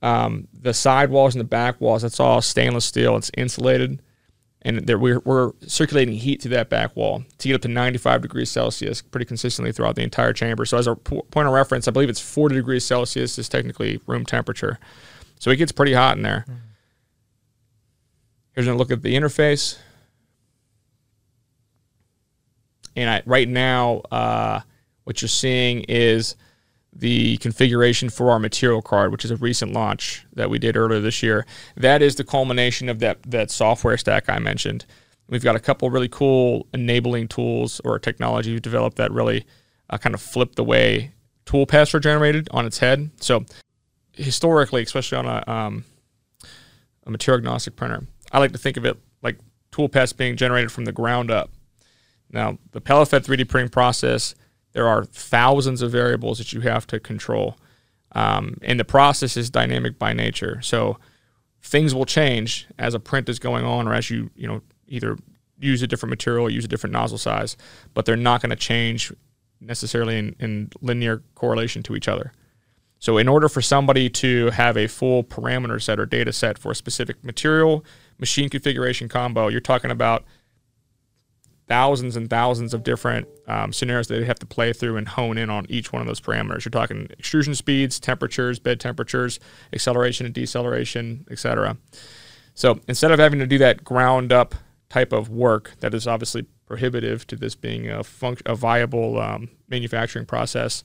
Um, 0.03 0.49
the 0.53 0.75
side 0.75 1.11
walls 1.11 1.35
and 1.35 1.41
the 1.41 1.49
back 1.49 1.81
walls, 1.81 2.03
that's 2.03 2.19
all 2.19 2.43
stainless 2.43 2.85
steel. 2.85 3.17
It's 3.17 3.31
insulated 3.37 4.01
and 4.63 4.87
we're, 4.89 5.21
we're 5.21 5.53
circulating 5.67 6.15
heat 6.15 6.43
through 6.43 6.51
that 6.51 6.69
back 6.69 6.95
wall 6.95 7.25
to 7.39 7.49
get 7.49 7.55
up 7.55 7.63
to 7.63 7.69
95 7.69 8.21
degrees 8.21 8.51
Celsius 8.51 9.01
pretty 9.01 9.25
consistently 9.25 9.73
throughout 9.73 9.97
the 9.97 10.03
entire 10.03 10.35
chamber. 10.35 10.67
So 10.67 10.77
as 10.77 10.87
a 10.87 10.95
point 10.97 11.49
of 11.49 11.55
reference, 11.55 11.89
I 11.89 11.93
believe 11.93 12.11
it's 12.11 12.21
40 12.21 12.57
degrees 12.57 12.85
Celsius 12.85 13.39
is 13.39 13.49
technically 13.49 14.01
room 14.07 14.27
temperature. 14.27 14.79
So 15.39 15.51
it 15.51 15.57
gets 15.57 15.73
pretty 15.73 15.95
hot 15.95 16.19
in 16.19 16.23
there. 16.23 16.45
Here's 18.53 18.67
a 18.67 18.75
look 18.75 18.91
at 18.91 19.03
the 19.03 19.15
interface. 19.15 19.79
And 22.97 23.09
I, 23.09 23.23
right 23.25 23.49
now, 23.49 24.03
uh, 24.11 24.61
what 25.05 25.23
you're 25.23 25.29
seeing 25.29 25.85
is 25.89 26.37
the 26.93 27.37
configuration 27.39 28.11
for 28.11 28.31
our 28.31 28.39
material 28.39 28.83
card, 28.83 29.13
which 29.13 29.25
is 29.25 29.31
a 29.31 29.37
recent 29.37 29.73
launch 29.73 30.27
that 30.35 30.51
we 30.51 30.59
did 30.59 30.77
earlier 30.77 31.01
this 31.01 31.23
year. 31.23 31.47
That 31.77 32.03
is 32.03 32.17
the 32.17 32.25
culmination 32.25 32.89
of 32.89 32.99
that 32.99 33.23
that 33.25 33.51
software 33.51 33.97
stack 33.97 34.29
I 34.29 34.39
mentioned. 34.39 34.87
We've 35.29 35.45
got 35.45 35.55
a 35.55 35.61
couple 35.61 35.89
really 35.91 36.09
cool 36.09 36.67
enabling 36.75 37.29
tools 37.29 37.81
or 37.85 37.99
technology 38.01 38.53
we've 38.53 38.63
developed 38.63 38.97
that 38.97 39.13
really 39.13 39.47
uh, 39.89 39.99
kind 39.99 40.15
of 40.15 40.21
flip 40.21 40.57
the 40.57 40.65
way 40.65 41.13
tool 41.45 41.67
paths 41.67 41.95
are 41.95 42.01
generated 42.01 42.49
on 42.51 42.67
its 42.67 42.79
head. 42.79 43.11
So 43.21 43.45
historically, 44.13 44.83
especially 44.83 45.19
on 45.19 45.27
a, 45.27 45.45
um, 45.51 45.85
a 47.07 47.11
material 47.11 47.39
agnostic 47.39 47.77
printer, 47.77 48.07
I 48.31 48.39
like 48.39 48.53
to 48.53 48.59
think 48.59 48.77
of 48.77 48.85
it 48.85 48.97
like 49.23 49.39
toolpaths 49.73 50.17
being 50.17 50.37
generated 50.37 50.73
from 50.73 50.85
the 50.85 50.93
ground 50.93 51.31
up. 51.31 51.51
Now, 52.33 52.59
the 52.73 52.81
PelletFed 52.81 53.27
3D 53.27 53.49
printing 53.49 53.71
process 53.71 54.35
there 54.73 54.87
are 54.87 55.05
thousands 55.05 55.83
of 55.83 55.91
variables 55.91 56.39
that 56.39 56.53
you 56.53 56.61
have 56.61 56.87
to 56.89 57.01
control. 57.01 57.57
Um, 58.13 58.59
and 58.63 58.79
the 58.79 58.85
process 58.85 59.37
is 59.37 59.51
dynamic 59.51 59.99
by 59.99 60.13
nature. 60.13 60.61
So 60.63 60.99
things 61.63 61.95
will 61.95 62.07
change 62.07 62.67
as 62.79 62.95
a 62.95 63.01
print 63.01 63.29
is 63.29 63.39
going 63.39 63.65
on 63.65 63.87
or 63.87 63.95
as 63.95 64.11
you, 64.11 64.31
you 64.35 64.47
know, 64.47 64.63
either 64.89 65.17
use 65.61 65.83
a 65.83 65.87
different 65.87 66.11
material 66.11 66.47
or 66.47 66.51
use 66.51 66.65
a 66.65 66.69
different 66.69 66.93
nozzle 66.93 67.19
size, 67.19 67.57
but 67.95 68.05
they're 68.05 68.17
not 68.17 68.41
going 68.41 68.51
to 68.51 68.57
change 68.57 69.13
necessarily 69.61 70.19
in, 70.19 70.37
in 70.41 70.71
linear 70.81 71.23
correlation 71.35 71.83
to 71.83 71.95
each 71.95 72.09
other. 72.09 72.33
So 72.99 73.19
in 73.19 73.29
order 73.29 73.49
for 73.49 73.63
somebody 73.63 74.09
to 74.11 74.51
have 74.51 74.77
a 74.77 74.87
full 74.87 75.25
parameter 75.25 75.81
set 75.81 75.99
or 75.99 76.07
data 76.07 76.33
set 76.33 76.59
for 76.59 76.73
a 76.73 76.75
specific 76.75 77.23
material, 77.25 77.85
machine 78.21 78.49
configuration 78.49 79.09
combo, 79.09 79.49
you're 79.49 79.61
talking 79.61 79.91
about 79.91 80.25
thousands 81.71 82.17
and 82.17 82.29
thousands 82.29 82.75
of 82.75 82.83
different 82.83 83.29
um, 83.47 83.73
scenarios 83.73 84.09
that 84.09 84.19
they 84.19 84.25
have 84.25 84.41
to 84.41 84.47
play 84.47 84.73
through 84.73 84.97
and 84.97 85.07
hone 85.07 85.39
in 85.39 85.49
on 85.49 85.65
each 85.69 85.93
one 85.93 86.03
of 86.03 86.09
those 86.09 86.21
parameters. 86.21 86.65
You're 86.65 86.71
talking 86.71 87.07
extrusion 87.19 87.55
speeds, 87.55 88.01
temperatures, 88.01 88.59
bed 88.59 88.81
temperatures, 88.81 89.39
acceleration 89.73 90.27
and 90.27 90.35
deceleration, 90.35 91.27
etc. 91.31 91.77
So 92.55 92.81
instead 92.89 93.13
of 93.13 93.21
having 93.21 93.39
to 93.39 93.47
do 93.47 93.59
that 93.59 93.85
ground 93.85 94.33
up 94.33 94.55
type 94.89 95.13
of 95.13 95.29
work 95.31 95.73
that 95.79 95.95
is 95.95 96.09
obviously 96.09 96.45
prohibitive 96.67 97.25
to 97.29 97.37
this 97.37 97.55
being 97.55 97.89
a, 97.89 98.01
func- 98.01 98.43
a 98.47 98.57
viable 98.57 99.21
um, 99.21 99.49
manufacturing 99.69 100.27
process, 100.27 100.83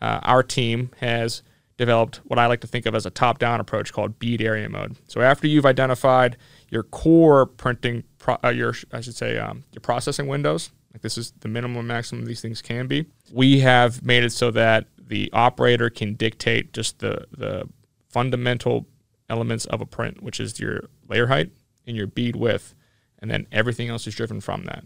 uh, 0.00 0.20
our 0.22 0.42
team 0.42 0.90
has 1.00 1.42
developed 1.76 2.20
what 2.24 2.38
I 2.38 2.46
like 2.46 2.60
to 2.62 2.66
think 2.66 2.86
of 2.86 2.94
as 2.94 3.04
a 3.04 3.10
top 3.10 3.38
down 3.38 3.60
approach 3.60 3.92
called 3.92 4.18
bead 4.18 4.40
area 4.40 4.70
mode. 4.70 4.96
So 5.06 5.20
after 5.20 5.46
you've 5.46 5.66
identified 5.66 6.38
your 6.74 6.82
core 6.82 7.46
printing, 7.46 8.02
pro- 8.18 8.38
uh, 8.44 8.48
your 8.48 8.74
I 8.92 9.00
should 9.00 9.14
say 9.14 9.38
um, 9.38 9.62
your 9.72 9.80
processing 9.80 10.26
windows, 10.26 10.70
like 10.92 11.02
this 11.02 11.16
is 11.16 11.32
the 11.40 11.48
minimum 11.48 11.78
and 11.78 11.88
maximum 11.88 12.26
these 12.26 12.42
things 12.42 12.60
can 12.60 12.88
be. 12.88 13.06
We 13.32 13.60
have 13.60 14.04
made 14.04 14.24
it 14.24 14.32
so 14.32 14.50
that 14.50 14.86
the 14.98 15.30
operator 15.32 15.88
can 15.88 16.14
dictate 16.14 16.72
just 16.72 16.98
the 16.98 17.26
the 17.30 17.68
fundamental 18.08 18.86
elements 19.30 19.64
of 19.66 19.80
a 19.80 19.86
print, 19.86 20.22
which 20.22 20.40
is 20.40 20.60
your 20.60 20.90
layer 21.08 21.28
height 21.28 21.52
and 21.86 21.96
your 21.96 22.08
bead 22.08 22.36
width, 22.36 22.74
and 23.20 23.30
then 23.30 23.46
everything 23.52 23.88
else 23.88 24.06
is 24.06 24.14
driven 24.14 24.40
from 24.40 24.64
that. 24.64 24.84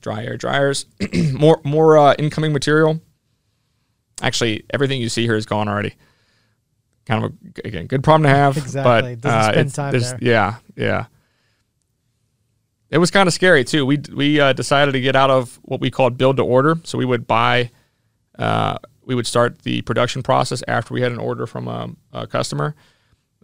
Dry 0.00 0.24
air 0.24 0.36
dryers, 0.36 0.86
more 1.32 1.60
more 1.64 1.98
uh, 1.98 2.14
incoming 2.18 2.52
material. 2.52 3.00
Actually, 4.22 4.64
everything 4.70 5.02
you 5.02 5.08
see 5.08 5.24
here 5.24 5.36
is 5.36 5.44
gone 5.46 5.68
already. 5.68 5.94
Kind 7.06 7.24
of 7.24 7.32
a, 7.32 7.68
again 7.68 7.86
good 7.86 8.02
problem 8.02 8.24
to 8.24 8.28
have. 8.36 8.56
Exactly. 8.56 9.14
But, 9.14 9.20
Doesn't 9.20 9.38
uh, 9.38 9.52
spend 9.52 9.74
time 9.74 10.00
there. 10.00 10.18
Yeah, 10.20 10.56
yeah. 10.74 11.06
It 12.90 12.98
was 12.98 13.10
kind 13.10 13.26
of 13.26 13.32
scary 13.32 13.64
too. 13.64 13.86
We 13.86 14.00
we 14.12 14.40
uh, 14.40 14.52
decided 14.52 14.92
to 14.92 15.00
get 15.00 15.16
out 15.16 15.30
of 15.30 15.58
what 15.62 15.80
we 15.80 15.90
called 15.90 16.18
build 16.18 16.36
to 16.36 16.42
order. 16.42 16.76
So 16.84 16.98
we 16.98 17.04
would 17.04 17.26
buy, 17.26 17.70
uh, 18.38 18.78
we 19.04 19.14
would 19.14 19.26
start 19.26 19.62
the 19.62 19.82
production 19.82 20.22
process 20.22 20.62
after 20.66 20.94
we 20.94 21.00
had 21.00 21.12
an 21.12 21.18
order 21.18 21.46
from 21.46 21.68
a, 21.68 21.90
a 22.12 22.26
customer. 22.26 22.74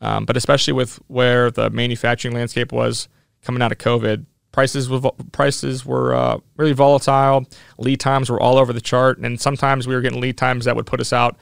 Um, 0.00 0.24
but 0.24 0.36
especially 0.36 0.72
with 0.72 0.96
where 1.06 1.50
the 1.50 1.70
manufacturing 1.70 2.34
landscape 2.34 2.72
was 2.72 3.08
coming 3.44 3.62
out 3.62 3.70
of 3.70 3.78
COVID, 3.78 4.26
prices 4.50 4.88
were 4.88 5.00
prices 5.30 5.86
were 5.86 6.14
uh, 6.14 6.38
really 6.56 6.72
volatile. 6.72 7.44
Lead 7.78 8.00
times 8.00 8.28
were 8.28 8.40
all 8.40 8.58
over 8.58 8.72
the 8.72 8.80
chart, 8.80 9.18
and 9.18 9.40
sometimes 9.40 9.86
we 9.86 9.94
were 9.94 10.00
getting 10.00 10.20
lead 10.20 10.36
times 10.36 10.64
that 10.64 10.74
would 10.74 10.86
put 10.86 11.00
us 11.00 11.12
out, 11.12 11.36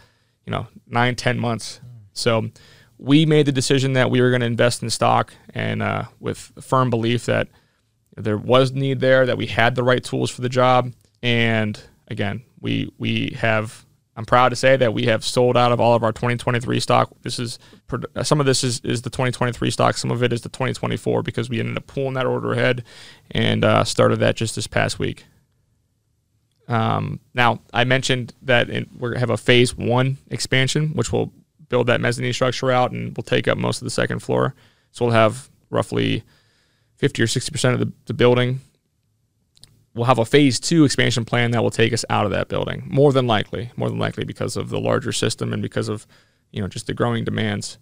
you 0.44 0.50
know, 0.50 0.66
nine 0.86 1.16
ten 1.16 1.38
months. 1.38 1.80
So 2.20 2.50
we 2.98 3.24
made 3.24 3.46
the 3.46 3.52
decision 3.52 3.94
that 3.94 4.10
we 4.10 4.20
were 4.20 4.28
going 4.30 4.40
to 4.40 4.46
invest 4.46 4.82
in 4.82 4.90
stock, 4.90 5.32
and 5.54 5.82
uh, 5.82 6.04
with 6.20 6.52
firm 6.60 6.90
belief 6.90 7.26
that 7.26 7.48
there 8.16 8.36
was 8.36 8.72
need 8.72 9.00
there, 9.00 9.24
that 9.26 9.38
we 9.38 9.46
had 9.46 9.74
the 9.74 9.82
right 9.82 10.04
tools 10.04 10.30
for 10.30 10.42
the 10.42 10.48
job, 10.48 10.92
and 11.22 11.80
again, 12.08 12.42
we 12.60 12.92
we 12.98 13.36
have. 13.38 13.86
I'm 14.16 14.26
proud 14.26 14.50
to 14.50 14.56
say 14.56 14.76
that 14.76 14.92
we 14.92 15.06
have 15.06 15.24
sold 15.24 15.56
out 15.56 15.72
of 15.72 15.80
all 15.80 15.94
of 15.94 16.02
our 16.02 16.12
2023 16.12 16.80
stock. 16.80 17.10
This 17.22 17.38
is 17.38 17.58
some 18.22 18.38
of 18.38 18.44
this 18.44 18.62
is, 18.62 18.80
is 18.80 19.00
the 19.00 19.08
2023 19.08 19.70
stock. 19.70 19.96
Some 19.96 20.10
of 20.10 20.22
it 20.22 20.30
is 20.30 20.42
the 20.42 20.50
2024 20.50 21.22
because 21.22 21.48
we 21.48 21.58
ended 21.58 21.78
up 21.78 21.86
pulling 21.86 22.14
that 22.14 22.26
order 22.26 22.52
ahead 22.52 22.84
and 23.30 23.64
uh, 23.64 23.84
started 23.84 24.18
that 24.18 24.36
just 24.36 24.56
this 24.56 24.66
past 24.66 24.98
week. 24.98 25.24
Um, 26.68 27.20
now 27.34 27.60
I 27.72 27.84
mentioned 27.84 28.34
that 28.42 28.68
we 28.98 29.18
have 29.18 29.30
a 29.30 29.38
phase 29.38 29.74
one 29.74 30.18
expansion, 30.28 30.90
which 30.90 31.12
will 31.12 31.32
build 31.70 31.86
that 31.86 32.02
mezzanine 32.02 32.34
structure 32.34 32.70
out 32.70 32.92
and 32.92 33.16
we'll 33.16 33.24
take 33.24 33.48
up 33.48 33.56
most 33.56 33.80
of 33.80 33.86
the 33.86 33.90
second 33.90 34.18
floor. 34.18 34.54
So 34.92 35.06
we'll 35.06 35.14
have 35.14 35.48
roughly 35.70 36.22
50 36.96 37.22
or 37.22 37.26
60 37.26 37.50
percent 37.50 37.74
of 37.74 37.80
the, 37.80 37.92
the 38.04 38.14
building. 38.14 38.60
We'll 39.94 40.04
have 40.04 40.18
a 40.18 40.26
phase 40.26 40.60
two 40.60 40.84
expansion 40.84 41.24
plan 41.24 41.52
that 41.52 41.62
will 41.62 41.70
take 41.70 41.94
us 41.94 42.04
out 42.10 42.26
of 42.26 42.32
that 42.32 42.48
building 42.48 42.84
more 42.86 43.12
than 43.12 43.26
likely 43.26 43.72
more 43.76 43.88
than 43.88 43.98
likely 43.98 44.24
because 44.24 44.56
of 44.56 44.68
the 44.68 44.78
larger 44.78 45.12
system 45.12 45.54
and 45.54 45.62
because 45.62 45.88
of 45.88 46.06
you 46.52 46.60
know 46.60 46.68
just 46.68 46.86
the 46.86 46.94
growing 46.94 47.24
demands. 47.24 47.78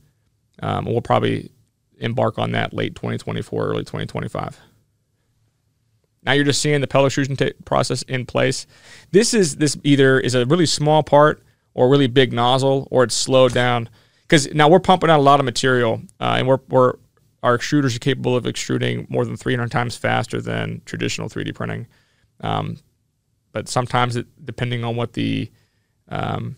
Um, 0.63 0.85
we'll 0.85 1.01
probably 1.01 1.51
embark 1.99 2.39
on 2.39 2.53
that 2.53 2.73
late 2.73 2.95
2024 2.95 3.67
early 3.67 3.81
2025 3.81 4.61
now 6.29 6.33
you're 6.33 6.45
just 6.45 6.61
seeing 6.61 6.81
the 6.81 6.87
pellet 6.87 7.07
extrusion 7.07 7.37
t- 7.37 7.53
process 7.65 8.03
in 8.03 8.27
place. 8.27 8.67
This 9.13 9.35
is 9.35 9.57
this 9.57 9.77
either 9.83 10.21
is 10.21 10.35
a 10.35 10.47
really 10.47 10.67
small 10.67 11.03
part 11.03 11.43
or 11.79 11.89
really 11.89 12.09
big 12.09 12.33
nozzle 12.33 12.89
or 12.91 13.05
it's 13.05 13.15
slowed 13.15 13.55
down 13.55 13.89
because 14.23 14.53
now 14.53 14.69
we're 14.69 14.81
pumping 14.81 15.09
out 15.09 15.21
a 15.21 15.23
lot 15.23 15.39
of 15.39 15.45
material 15.45 16.03
uh, 16.19 16.35
and 16.37 16.49
we're, 16.49 16.59
we're 16.69 16.95
our 17.45 17.57
extruders 17.57 17.95
are 17.95 18.01
capable 18.01 18.35
of 18.35 18.49
extruding 18.49 19.07
more 19.09 19.25
than 19.25 19.37
300 19.37 19.71
times 19.71 19.97
faster 19.97 20.41
than 20.41 20.83
traditional 20.87 21.29
3D 21.29 21.55
printing. 21.55 21.87
Um, 22.41 22.79
but 23.53 23.69
sometimes, 23.69 24.17
it, 24.17 24.27
depending 24.45 24.83
on 24.83 24.97
what 24.97 25.13
the 25.13 25.53
um, 26.09 26.57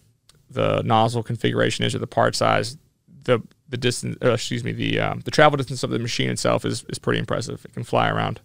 the 0.49 0.83
nozzle 0.85 1.23
configuration 1.23 1.85
is 1.85 1.95
or 1.95 1.99
the 1.99 2.07
part 2.07 2.35
size, 2.35 2.79
the 3.25 3.41
the 3.69 3.77
distance, 3.77 4.17
uh, 4.25 4.33
excuse 4.33 4.65
me, 4.65 4.73
the 4.73 5.01
um, 5.01 5.21
the 5.21 5.31
travel 5.31 5.59
distance 5.59 5.83
of 5.83 5.91
the 5.91 5.99
machine 5.99 6.31
itself 6.31 6.65
is 6.65 6.85
is 6.89 6.99
pretty 6.99 7.19
impressive. 7.19 7.63
It 7.67 7.75
can 7.75 7.85
fly 7.85 8.09
around. 8.09 8.41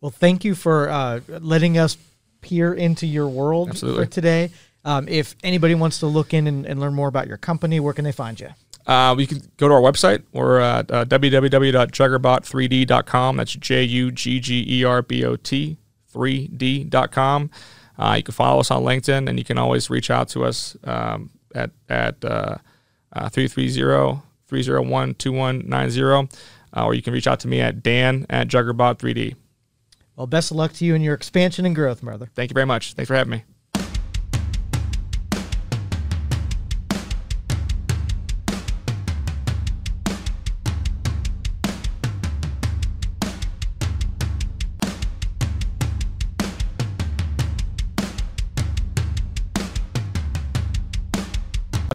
Well, 0.00 0.10
thank 0.10 0.42
you 0.42 0.54
for 0.54 0.88
uh, 0.88 1.20
letting 1.28 1.76
us 1.76 1.98
peer 2.40 2.72
into 2.72 3.06
your 3.06 3.28
world 3.28 3.70
Absolutely. 3.70 4.04
for 4.04 4.10
today. 4.10 4.50
Um, 4.84 5.08
if 5.08 5.34
anybody 5.42 5.74
wants 5.74 5.98
to 6.00 6.06
look 6.06 6.34
in 6.34 6.46
and, 6.46 6.66
and 6.66 6.78
learn 6.78 6.92
more 6.94 7.08
about 7.08 7.26
your 7.26 7.38
company, 7.38 7.80
where 7.80 7.94
can 7.94 8.04
they 8.04 8.12
find 8.12 8.38
you? 8.38 8.50
Uh, 8.86 9.16
you 9.18 9.26
can 9.26 9.40
go 9.56 9.66
to 9.66 9.74
our 9.74 9.80
website 9.80 10.22
We're 10.32 10.60
at 10.60 10.90
uh, 10.90 11.06
www.juggerbot3d.com. 11.06 13.36
That's 13.38 13.54
J 13.54 13.82
U 13.82 14.10
G 14.10 14.40
G 14.40 14.62
E 14.68 14.84
R 14.84 15.00
B 15.00 15.24
O 15.24 15.36
T 15.36 15.78
3D.com. 16.12 17.50
Uh, 17.98 18.14
you 18.16 18.22
can 18.22 18.34
follow 18.34 18.60
us 18.60 18.70
on 18.70 18.82
LinkedIn 18.82 19.28
and 19.28 19.38
you 19.38 19.44
can 19.44 19.58
always 19.58 19.88
reach 19.88 20.10
out 20.10 20.28
to 20.28 20.44
us 20.44 20.76
um, 20.84 21.30
at, 21.54 21.70
at 21.88 22.22
uh, 22.24 22.56
uh, 23.12 23.28
330 23.28 24.20
301 24.46 25.14
2190. 25.14 26.36
Uh, 26.76 26.84
or 26.84 26.94
you 26.94 27.02
can 27.02 27.12
reach 27.12 27.28
out 27.28 27.40
to 27.40 27.48
me 27.48 27.60
at 27.60 27.82
Dan 27.82 28.26
at 28.28 28.48
Juggerbot3D. 28.48 29.36
Well, 30.16 30.26
best 30.26 30.50
of 30.50 30.56
luck 30.56 30.72
to 30.74 30.84
you 30.84 30.94
in 30.94 31.02
your 31.02 31.14
expansion 31.14 31.66
and 31.66 31.74
growth, 31.74 32.02
brother. 32.02 32.28
Thank 32.34 32.50
you 32.50 32.54
very 32.54 32.66
much. 32.66 32.94
Thanks 32.94 33.08
for 33.08 33.14
having 33.14 33.30
me. 33.30 33.44